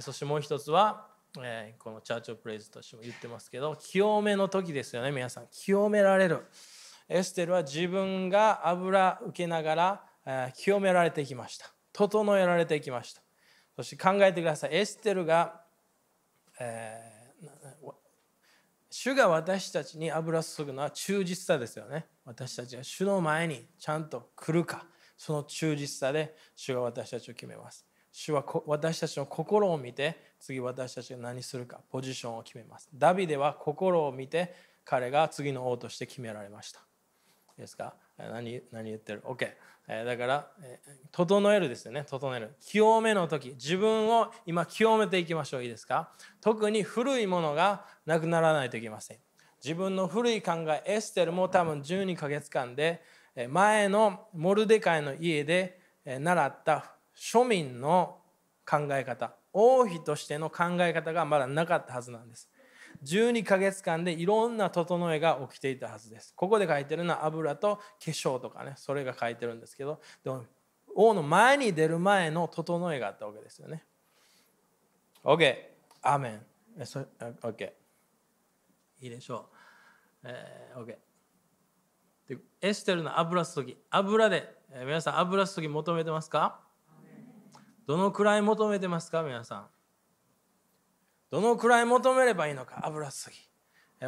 [0.00, 1.08] そしてもう一つは、
[1.42, 5.46] えこのチャーチョプレイズとしても言ってますけど清めの時ですよね皆さん。
[5.50, 6.44] 清められる。
[7.08, 11.72] エステルは自分が油受けながら、え清められていきました。
[11.92, 13.22] 整えられていきました。
[13.76, 14.76] そして考えてください。
[14.76, 15.60] エステルが、
[16.60, 17.14] えー
[18.96, 22.06] 主が私たちに油注ぐのは忠実さですよね。
[22.24, 27.84] 私たちが主の前にちゃんと来るか、その忠実さで主が私たちを決めます。
[28.16, 32.88] 主は私たちの心を見て、次私たちが何するか、ポジションを決めます。
[32.94, 36.78] ダビデは心を見て、彼が次の王として決められました。
[36.78, 36.82] い
[37.58, 37.94] いですか？
[38.16, 39.50] 何何言ってる ?OK。
[40.06, 40.48] だから、
[41.10, 42.04] 整えるですよね。
[42.08, 42.54] 整える。
[42.60, 45.64] 清めの時、自分を今清めていきましょう。
[45.64, 46.12] いいですか？
[46.40, 49.16] 特に古いものがなくならないといけません。
[49.60, 53.02] 自分の古い考え、エステルも多分12ヶ月間で、
[53.48, 58.20] 前のモルデカイの家で習った庶民の
[58.68, 62.50] 考え方、王妃としての考え方がまだなかったはずなんです。
[63.02, 66.32] 12ヶ月間でいろんな整えが起きていたはずです。
[66.34, 70.44] ここで書いてるのは油と化粧とかね、それが書いてるんですけど、でも
[70.94, 73.84] 王の前に出る前の整えがあったわけですよね。
[75.24, 75.54] OK
[76.02, 76.46] アーメン
[76.78, 77.72] OK。
[79.00, 80.28] いいでしょう。
[80.28, 80.96] えー、OK。
[82.28, 83.76] でエステルの油注ぎ。
[83.90, 86.63] 油で、えー、皆さん油注ぎ求めてますか？
[87.86, 89.66] どのくらい求めてますか皆さん。
[91.30, 93.36] どのくらい求めればいいのか油注ぎ。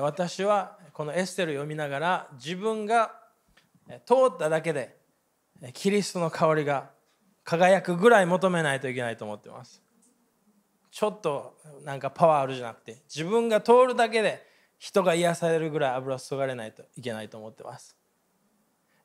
[0.01, 3.13] 私はこのエステル読みながら自分が
[4.05, 4.97] 通っただけで
[5.73, 6.91] キリストの香りが
[7.45, 9.81] 輝くぐらい求めないといけないと思ってます
[10.91, 14.45] ちょっとなんかパワーあるじゃなくて自分が通るだけで
[14.79, 17.97] 人が癒されるぐらい油注がれないといけないと思ってます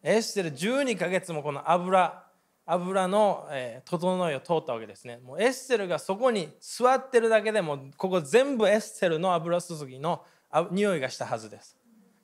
[0.03, 2.23] エステル12ヶ月もこの油
[2.65, 5.17] 油の、えー、整いを通ったわけですね。
[5.17, 10.23] もうエステルがそこに座ってるだけでもここ全部エステルの油注ぎの
[10.71, 11.77] 匂いがしたはずです。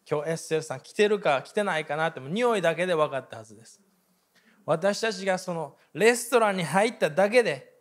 [0.09, 3.81] 今日エステルさん来てるか来てないかなっても匂いだけで分かったはずです。
[4.65, 7.73] 私たちがそのレストランに入っただけで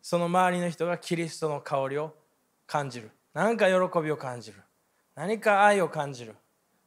[0.00, 2.14] その周りの人がキリストの香りを
[2.66, 3.10] 感じる。
[3.34, 4.58] 何か喜びを感じる。
[5.14, 6.34] 何か愛を感じる。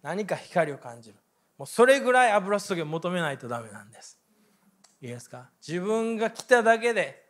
[0.01, 1.15] 何か光を感じる。
[1.57, 4.19] もうそれぐらい油注ぎを求めないとダメなんです。
[5.05, 5.51] いいですか？
[5.65, 7.23] 自分が来ただけで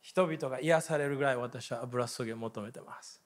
[0.00, 3.20] 人々が癒されるぐらい私は油注ぎを求めてます。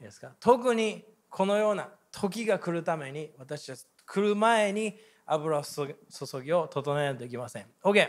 [0.00, 0.32] いいですか？
[0.38, 5.96] 特にこのような時が来るために私たち来る前に油注
[6.42, 7.66] ぎを整えないといけません。
[7.82, 8.06] OK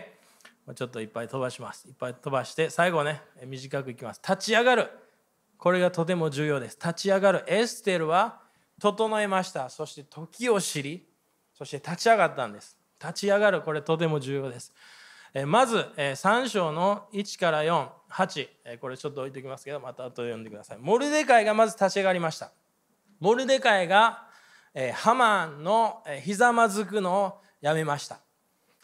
[0.75, 1.87] ちょっといっぱい飛ばします。
[1.87, 4.21] いっぱい飛ばして最後ね短くいきます。
[4.21, 4.89] 立ち上がる。
[5.57, 6.77] これがとても重要です。
[6.77, 7.43] 立ち上がる。
[7.47, 8.41] エステルは
[8.81, 9.69] 整えました。
[9.69, 11.07] そして時を知り
[11.53, 12.75] そして立ち上がったんです。
[13.01, 13.61] 立ち上がる。
[13.61, 14.73] これとても重要です。
[15.45, 20.77] まず3章の1から48これちょっと置いておきますけどまた後で読んでください。
[20.79, 22.51] モルデカイがまず立ち上がりました。
[23.19, 24.27] モルデカイが
[24.93, 28.19] ハマンのひざまずくのをやめました。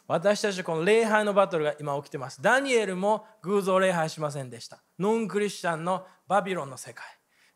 [0.06, 2.40] 私たちこの礼拝のバトルが今起きてます。
[2.40, 4.82] ダニエルも偶像礼拝しませんでした。
[4.98, 7.04] ノンクリスチャンのバビロンの世界。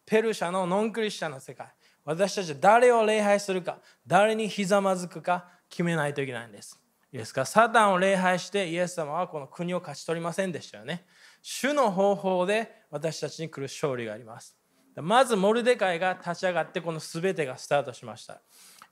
[0.04, 1.68] ペルシャのノンクリスチャンの世界。
[2.04, 6.78] 私たちは誰を礼拝するか誰にひざまずくか決めないといけないんです。
[7.10, 7.46] いいですか？
[7.46, 11.06] サタンを礼拝してイエス様はこの国を勝ち取りませんでしたよね。
[11.40, 14.54] 主の方法で私たちに来る勝利があります。
[14.96, 18.42] まずモルデカイが立ち上がってこの全てがスタートしました。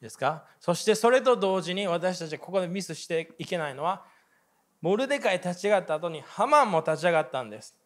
[0.01, 0.47] ですか？
[0.59, 4.05] そしてそれと同時に私たちここでミスしていけないのは
[4.81, 7.77] モルデカイ立ち上がった後にハマンも立ち上がったんです。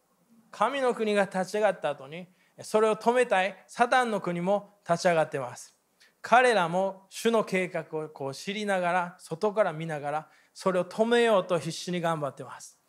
[0.51, 2.29] 神の国が立ち上がった後に
[2.61, 5.74] それを止めたいサタンの国も立ち上がってます。
[6.27, 12.79] 彼らも主の計画をこう知りながら外から見ながらそれを止めようと必死に頑張ってます。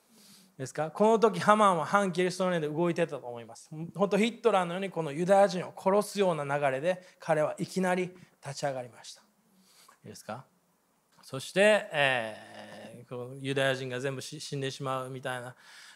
[0.56, 0.90] ですか？
[0.90, 3.68] この時ハマンは反キリストの上で動いてたと思います。
[3.94, 8.04] 本当ヒットラーのようにこのユダヤ人を殺すような流れで彼はいきなり
[8.42, 9.20] 立ち上がりました。
[9.20, 10.46] いいですか？
[11.20, 15.54] そして、えー、このユダヤ人が全部死んでしまうみたいな、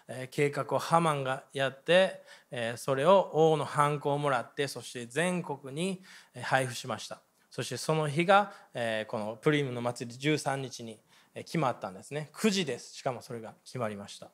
[0.09, 2.20] えー、計画をハマンがやって、
[2.51, 6.03] えー、それを王の犯行をもらってそして全国に
[6.43, 7.22] 配布しました。
[7.51, 11.01] そしてその日が、え、このプリムの祭り13日に
[11.35, 12.31] 決まったんですね。
[12.33, 12.95] 9時です。
[12.95, 14.31] しかもそれが決まりました。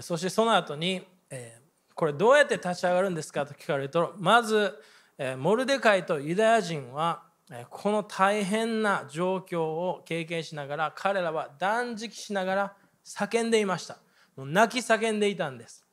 [0.00, 1.60] そしてその後に、え
[1.94, 4.78] これどうやって立ち上がるんですかと聞かれるとまず、
[5.18, 7.24] えモルデカイとユダヤ人は
[7.68, 13.98] この大変な状況を経験しながら彼らは断食しながら叫んでいました。
[14.36, 15.84] もう泣き叫んでいたんです。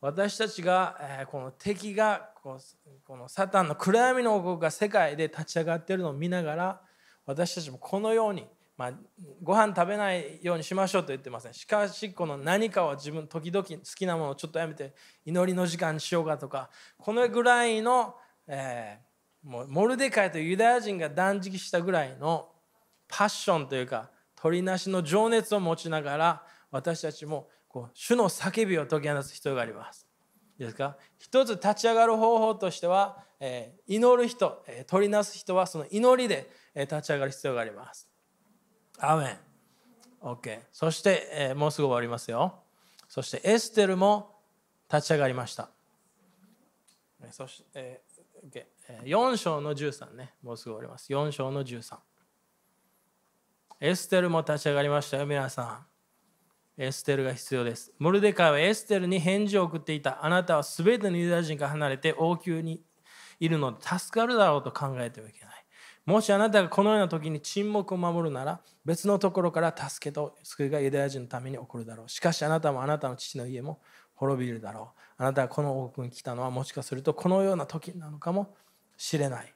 [0.00, 6.80] 私たちがこの敵がこのサタンの暗闇の王国が世界で立ち上がっているのを見ながら
[7.24, 8.92] 私たちもこのようにまあ、
[9.42, 18.14] ご飯食べないようにしましょうと言ってませんしかしこの何かは自分時々好きなものをちょっとやめて祈りの時間にしようかとかこのぐらいの、
[18.48, 18.98] え、
[19.44, 22.48] もうモルデカイとユダヤ人が断食したぐらいの
[23.06, 30.01] パッションというか鳥なしの情熱を持ちながら私たちもこう主の叫びを解き放つ必要があります。
[30.64, 30.96] ですか？
[31.18, 38.08] 一つ立ち上がる方法としては、えー、祈る人、えー、取りなす人はその祈りで、えー、立ち上がる必要があります。
[38.98, 39.38] アメン。
[40.20, 42.62] OK そして、えー、もうすぐ終わりますよ。
[43.08, 44.36] そしてエステルも
[44.92, 45.68] 立ち上がりました。
[47.30, 48.12] そして、えー
[48.48, 48.66] OK
[49.04, 50.34] 4章の13ね。
[50.42, 51.12] もうすぐ終わります。
[51.12, 51.96] 4章の13
[53.80, 55.91] エステルも立ち上がりましたよ皆さん。
[56.78, 57.92] エステルが必要です。
[57.98, 60.24] モルデカイはエステルに返事を送っていた。
[60.24, 62.82] あなたは全てのユダヤ人から離れて王宮に
[63.40, 65.52] いるので助かるだろうと考えてはいけない。
[66.04, 73.80] もしあなたがこのような時に沈黙を守るなら別のところから助けと救いがユダヤ人のために起こるだろうしかしあなたもあなたの父の家も
[74.14, 78.52] 滅びるだろうあなたがこの王国に来たのはもしかするとこのような時なのかも
[78.96, 79.54] しれない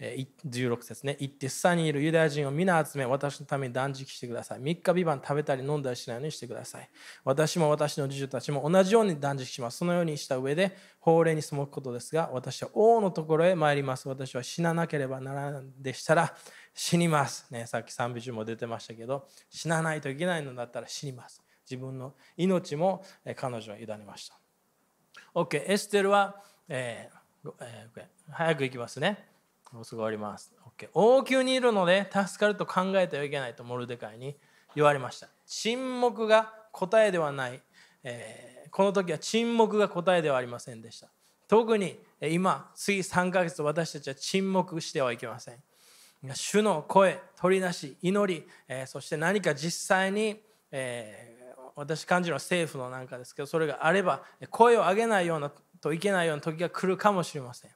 [0.00, 1.16] 16節ね。
[1.20, 4.60] 行って、スサにいるユダヤ人を皆集め、私のために断食してください。
[4.60, 6.90] 3日ビバン食べたり飲んだりしないようにしてください。
[7.24, 9.78] 私も私の次女たちも同じように断食します。
[9.78, 14.08] そのようにした上で、法令に背くことですが、私は王のところへ参ります。
[14.08, 16.34] 私は死ななければならないでしたら、
[16.74, 17.46] 死にます。
[17.50, 21.40] ね、さっき賛美中も出てましたけど、死なないといけないのだったら死にます。
[21.70, 23.04] 自分の命も
[23.36, 24.38] 彼女は委ねました。
[25.34, 29.33] OK、エステルは、えーえー、早く行きますね。
[29.74, 30.54] もうすぐ終わります。
[30.78, 30.88] OK。
[30.94, 34.36] 王宮にいるので助かると考えてはいけないとモルデカイに
[34.76, 35.28] 言われました。
[35.46, 37.60] 沈黙が答えではない。
[38.04, 41.08] えー、この時は沈黙が答えではありませんでした。
[41.48, 45.56] 特に今、次3ヶ月私たちは沈黙してはいけません。
[46.34, 55.50] 主の声、取りなし、祈り、えー、そして何か実際に、えー、私感じるのは政府のなんかですけど、それがあれば声を上げないような
[55.80, 57.70] といけないような時が来るかもしれません。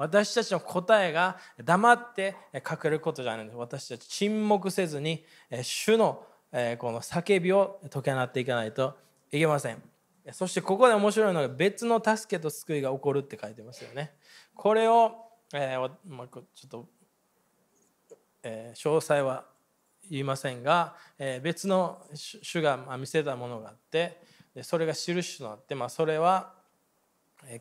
[0.00, 3.58] 私たちの答えが黙って隠れることじゃないんです。
[3.58, 5.22] 私たち沈黙せずに
[5.62, 6.24] 主の
[6.78, 8.96] この叫びを解けなっていかないと
[9.30, 9.82] いけません。
[10.32, 14.14] そしてここで面白いのが別の助けと救いが起こるって書いてますよね。
[14.54, 15.12] これを、
[15.52, 16.88] えー、ま、ちょっと、
[18.42, 19.44] えー、詳細は
[20.10, 24.22] 言いませんが、えー、別の主が見せたものがあって
[24.62, 26.54] それが印となって、まあ、それは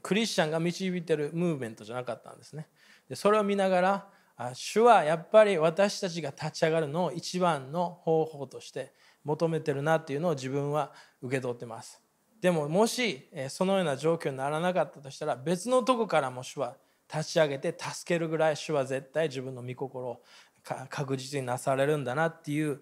[0.02, 2.68] クリスチャンが導いてるムーブメントじゃなかったんですね。
[3.08, 4.08] でそれを見ながら
[4.54, 12.02] 主はやっぱり私たちが立ち上がるのを一番の方法として求めてるなっていうのを自分は受け取ってます。
[12.40, 16.78] でももしそのような状況にならなかったとしたら別のとこからも主は
[17.14, 20.22] 立ち上げて助けるぐらい主は絶対自分の御心を
[20.90, 22.82] 確実になされるんだなっていう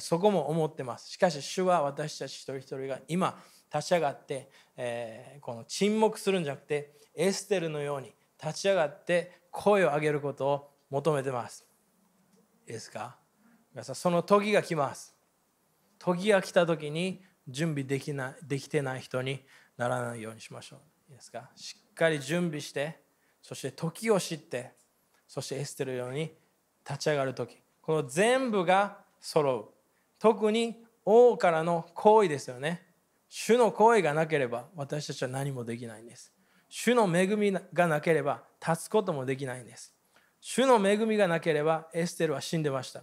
[0.00, 1.10] そこも思ってます。
[1.10, 3.42] しかし主は私たち一人一人が今
[3.72, 8.12] 立ち上がって、えー、この沈黙するんじゃなくてエステルのように
[8.42, 11.66] 立ち上がって声を上げることを求めてます。
[12.66, 13.16] いいですか？
[13.72, 15.14] 皆さんその時が来ます。
[15.98, 19.40] 時が来た時に準備できなできてない人に
[19.76, 20.80] ならないようにしましょう。
[21.10, 21.50] いいですか？
[21.56, 23.00] しっかり準備して
[23.42, 24.72] そして時を知って
[25.26, 26.32] そしてエステルのように
[26.88, 29.68] 立ち上がる時この全部が揃う
[30.18, 32.82] 特に王からの行為ですよね
[33.28, 36.32] 主の声がなければ私たちは何もできないんです。
[36.68, 39.94] 主の恵みがなければ立つこともできないんです。
[40.40, 43.02] 主の恵みがなければエステルは死んでました。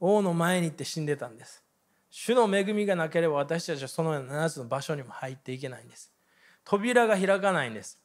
[0.00, 1.62] 王の前に行って死んでたんです。
[2.10, 6.12] 主の恵みがなければ私たちはそのような7つの場所にも入っていけないんです。
[6.64, 8.00] 扉が開かないんです。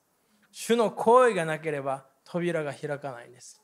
[0.52, 3.62] 主の声がなければ扉が開かないんです。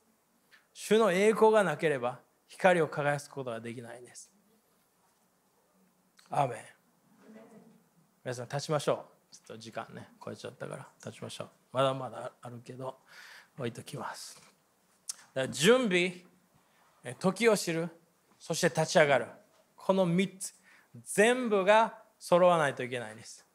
[0.73, 4.31] 主の栄光がなければ光を輝くことができないんです。
[6.29, 6.74] アーメン
[8.25, 9.35] 皆さん立ちましょう。
[9.35, 11.47] ちょっと時間ね超えちゃったから立ちましょう。
[11.71, 12.97] まだまだあるけど
[13.55, 14.41] 置いときます。
[15.51, 16.23] 準備
[17.19, 17.87] 時を知る
[18.39, 19.27] そして立ち上がる。
[19.75, 20.55] この3つ
[21.03, 23.45] 全部が揃わないといけないです。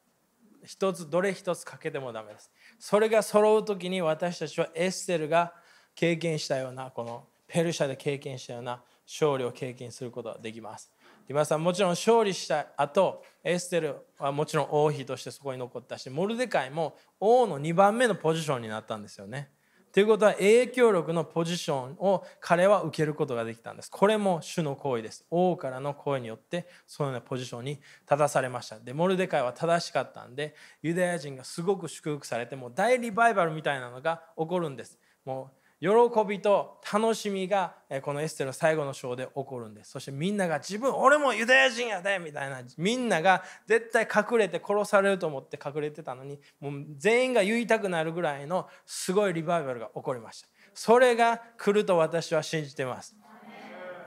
[0.64, 2.52] 一つどれ一つ欠けてもダメです。
[2.78, 5.52] それが揃う時に私たちはエステルが
[5.96, 10.92] 経験したようなこのペルシャで経験したような勝利を経験することができます。
[11.30, 19.48] 皆さんもちろん勝利した後エステルはもちろん王妃としてそこに残ったしモルデカイも王の2番目のポジションになったんですよね。
[19.92, 23.90] ということは影響力のポジションを彼は受けることができたんです。
[23.92, 25.24] これも主の行為です。
[25.30, 28.80] 王からの声によってそのようなポジションに立たされました。
[28.80, 34.98] で、モルデカイは正しかったんでユダヤ人がすごく祝福されても大リバイバルみたいなのが起こるんです。
[35.24, 35.88] もう喜
[36.28, 39.92] びと楽しみがこのエステの最後の章で起こるんです。
[39.92, 50.48] そしてみんなが自分俺もユダヤ人やでみたいなみんなが絶対隠れて殺されると思って隠れてたのにもう全員が言いたくなるぐらいのすごいリバイバルが起こりました。
[50.74, 53.16] それが来ると私は信じてます。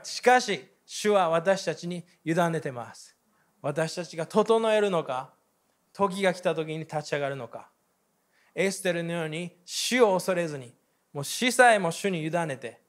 [0.04, 3.16] しかし主は私たちに委ねてます。
[3.60, 5.34] 私たちが整えるのか
[5.92, 7.70] 時が来た時に立ち上がるのか。
[8.54, 10.72] エステルのように死を恐れずに
[11.14, 12.80] もう死さえも主に委ねて、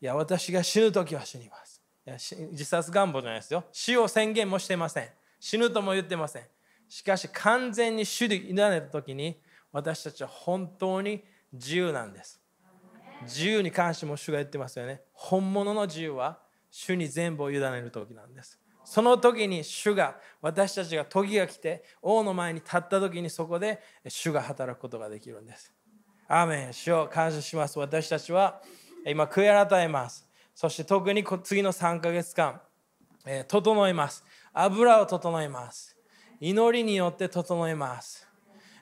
[0.00, 1.80] いや、私が死ぬ時は死にます。
[2.04, 2.16] いや
[2.50, 3.64] 自殺願望じゃないですよ。
[3.70, 5.08] 死を宣言もしてません。
[5.38, 6.42] 死ぬとも言ってません。
[6.88, 9.40] しかし完全に主に委ねた時に
[9.70, 12.40] 私たちは本当に自由なんです。
[13.22, 15.02] 自由に関しても主が言ってますよね。
[15.12, 16.40] 本物の自由は
[16.70, 18.58] 主に全部を委ねる時なんです。
[18.84, 25.71] その時に主が私たちが時が来て王の前に立った時にそこで主が働くことができるんです。
[26.32, 27.78] アーメン主を感謝します。
[27.78, 28.62] 私たちは
[29.06, 30.26] 今、悔い改めます。
[30.54, 32.60] そして特に次の3ヶ月間、
[33.26, 34.24] えー、整えます。
[34.54, 35.96] 油を整えます。
[36.40, 38.26] 祈りによって整えます。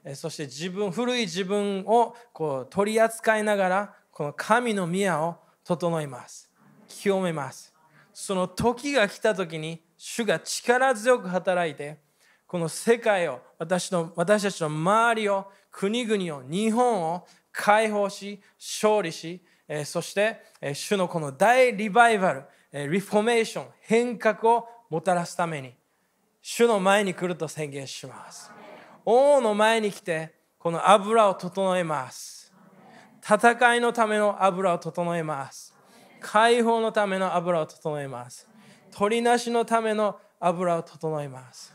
[0.04, 6.50] え、そして自分、古い自分をこう取り扱いながら、この神の宮を整えます
[6.88, 7.72] 清めます
[8.12, 11.98] その時が来た時に主が力強く働いて
[12.46, 19.42] この世界を私の私たちの周りを国々を日本を解放し勝利し
[19.84, 20.40] そして
[20.74, 22.44] 主のこの大リバイバル
[22.90, 25.74] リフォーメーション変革をもたらすために
[26.42, 28.50] 主の前に来ると宣言します。
[29.04, 32.52] 王の前に来てこの油を整えます。
[33.22, 35.74] 戦いのための油を整えます。
[36.20, 38.48] 解放のための油を整えます。
[38.90, 41.74] 取りなしのための油を整えます。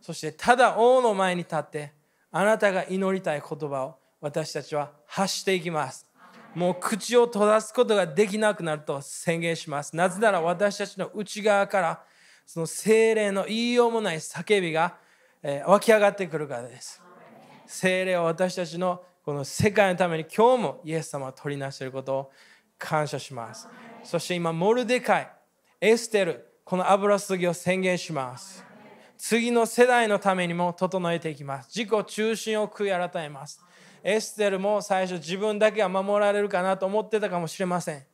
[0.00, 1.92] そしてただ王の前に立って
[2.30, 6.06] あなたが祈りたい言葉を私たちは発していきます。
[6.54, 9.94] もう口を閉ざすことができなくなると宣言します。
[9.94, 12.02] なぜなら私たちの内側から
[12.46, 14.96] その精霊の言いようもない叫びが、
[15.42, 17.02] え湧き上がってくるからです。
[17.66, 22.30] 精霊は私たちのこの世界のために今日もイエス様を取りなしていることを
[22.78, 23.68] 感謝します。
[24.04, 25.30] そして今モルデカイ
[25.80, 28.64] エステルこの油すぎを宣言します。
[29.18, 31.68] 次の世代のためにも整えていきます。
[31.68, 33.65] 自己中心を悔い改めます。
[34.08, 38.04] エステルも最初自分だけは守られるかなと思ってたかもしれません。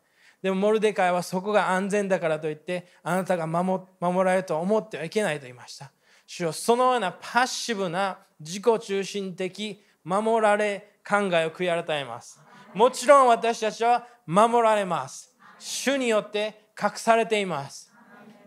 [0.41, 3.85] でもモルデカイはそこが安全だからといってあなたが守
[4.25, 5.93] られると思ってはいけないと言いました。
[6.27, 12.41] 主よそのようなパッシブな自己中心的守られ考えを悔い改めます。
[12.73, 15.37] もちろん私たちは守られます。
[15.59, 17.93] 主によって隠されています。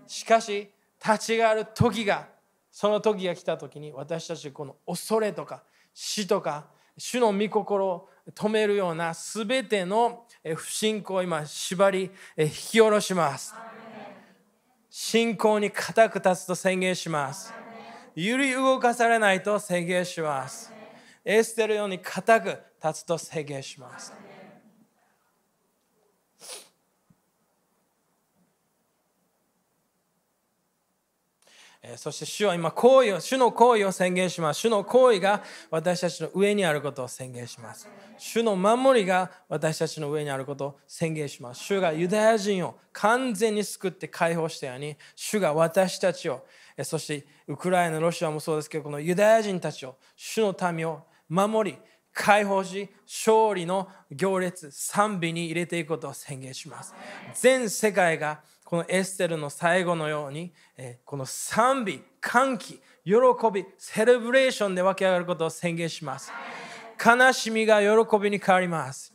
[0.08, 2.28] しかし立ち上がる時が
[2.72, 5.62] その時が来た時に私たちこの恐れとか
[5.94, 10.26] 死とか主の御心を止めるような全ての
[10.56, 13.54] 不信仰を今縛り引き下ろします。
[14.90, 17.54] 信仰に固く立つと宣言します。
[18.16, 20.72] 揺り動かされないと宣言します。
[21.24, 24.25] エステルように固く立つと宣言します。
[31.98, 34.62] そして主は今行為を、主の行為を宣言します。
[34.62, 37.88] 主の行為が私たちの上にあることを宣言します。
[38.18, 41.64] 主の守りが私たちの上にあることを宣言します。
[41.64, 46.46] 主がユダヤ人を完全に救って解放したように、主が私たちを、
[46.84, 51.78] そしてウクライナ、ロシアもそうですけど、このユダヤ人たちを、主の民を守り、
[52.14, 56.96] 解放し、勝利の行列、賛美に入れていくことを宣言します。
[57.34, 60.52] 全世界がこのエステルの最後のように、
[61.06, 63.14] この賛美、歓喜、喜
[63.54, 66.34] び、セレブレーションで湧き上がることを宣言します。
[67.04, 69.14] 悲しみが喜びに変わります。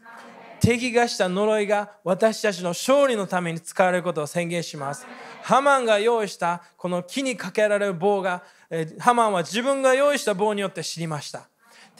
[0.60, 5.04] 敵がした呪いが私たちの勝利のために使われることを宣言します。
[5.42, 8.44] ハマンが用意したこの木にかけられる棒が、
[9.00, 11.48] ハマンは自分が用意した棒によって知りました。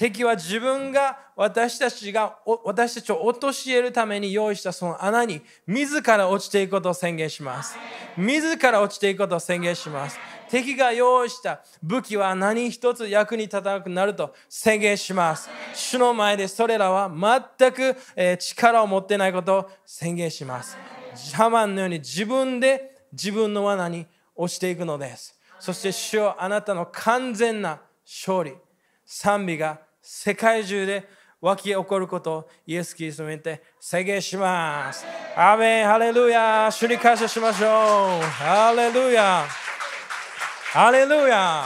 [0.01, 7.77] 敵は自分が私たちが私たちを陥れるために用意したその穴に自ら落ちていくことを宣言します。
[8.17, 10.19] 自ら落ちていくことを宣言します。
[10.49, 15.51] 敵が用意した武器は何一つ役に立たなくなると宣言します。
[15.75, 17.95] 主の前でそれらは全く
[18.39, 20.79] 力を持ってないことを宣言します。
[21.35, 25.39] ハマンのように自分で自分の罠に落ちていくのです。
[25.59, 28.55] そして主よあなたの完全な勝利。
[29.05, 29.81] 賛美が
[30.13, 31.09] 世界中で
[31.41, 35.07] 湧き起こることをイエス・キリストにて宣言します。
[35.37, 38.21] アメン、ハレルヤ主に感謝しましょう。
[38.21, 39.47] ハレルヤ
[40.73, 41.65] ハレルヤ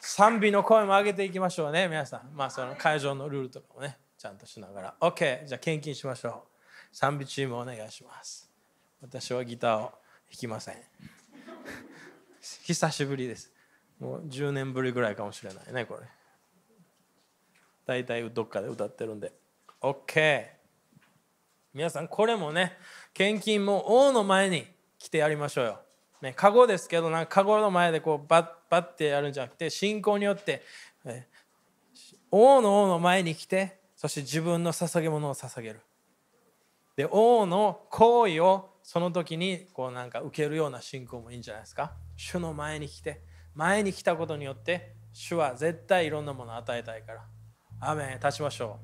[0.00, 2.34] 賛美の声も上げていきましょうね、皆さん。
[2.34, 4.94] まあ、その会場のルールとかもね、ちゃんとしながら。
[4.98, 6.96] OK、じゃあ献金しましょう。
[6.96, 8.50] 賛美チームお願いします。
[9.02, 9.90] 私はギターを弾
[10.30, 10.76] きません。
[12.40, 13.52] 久しぶりです。
[14.00, 16.15] もう10年ぶりぐらいかもしれないね、これ。
[17.86, 19.32] 大体どっかで歌ってるんで。
[19.80, 20.46] OK
[21.72, 22.72] 皆さんこれもね
[23.12, 24.66] 献金も王の前に
[24.98, 25.78] 来てやりましょうよ、
[26.22, 30.62] ね、カゴですけどなんかカゴの前でこうバッバッてやるんじゃなくて信仰によって、
[31.04, 31.28] ね、
[32.30, 35.80] 王の王の前に来てそして自分の捧げ物を捧げる。
[36.96, 41.92] で王の行為をその時にこうなんか受けるような信仰もいいんじゃないですか。
[42.16, 43.20] 主の前に来て
[43.54, 47.24] 前に来たことによって主は絶対いろんなものを与えたいから。
[47.80, 48.78] アメン立ちましょ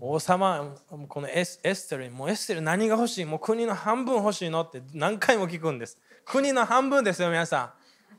[0.00, 0.04] う。
[0.12, 0.74] 王様
[1.08, 3.24] このエスエステルにもうエステル何が欲しい？
[3.24, 5.98] もう国の半分欲しいのって何回も聞くんです。
[6.24, 7.74] 国の半分ですよ皆さ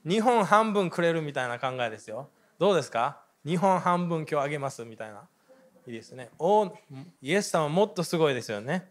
[0.05, 0.09] ん。
[0.09, 2.29] 日本半分くれるみたいな考えですよ。
[2.59, 3.21] どうですか？
[3.45, 5.23] 日本半分今日あげますみたいな。
[5.87, 6.29] いいですね。
[6.37, 6.71] お
[7.21, 8.87] イエス様もっとすごいですよね。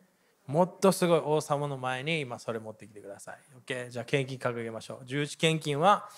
[0.46, 3.38] もっとすごい王様の前に今それ持ってきてください。
[3.64, 5.06] OK じゃあ献金掲げましょう。
[5.06, 6.08] 十一献金は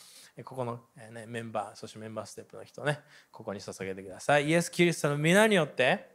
[0.45, 0.81] ここの、
[1.13, 4.49] ね、メンバーそしてメンバーステップの人ねここに捧げてください。
[4.49, 6.11] イエス・キリストの皆によって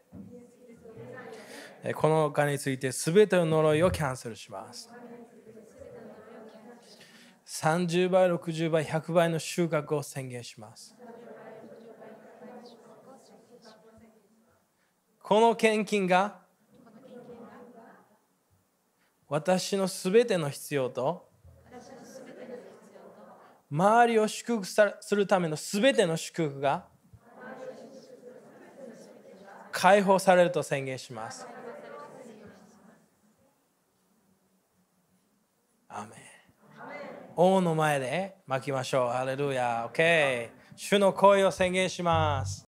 [1.96, 4.90] このお金について全ての呪いをキャンセルします。
[7.46, 10.96] 30倍60倍100倍の収穫を宣言します。
[15.22, 16.40] この献金が
[19.28, 21.27] 私のすべての必要と
[23.70, 26.86] 周りを祝福するためのすべての祝福が
[29.72, 31.46] 解放されると宣言します。
[35.90, 36.16] アメ
[37.36, 39.10] 王の前で巻きましょう。
[39.10, 39.88] ハレルヤ。
[39.94, 40.50] OK。
[40.76, 42.66] 主の声を宣言します。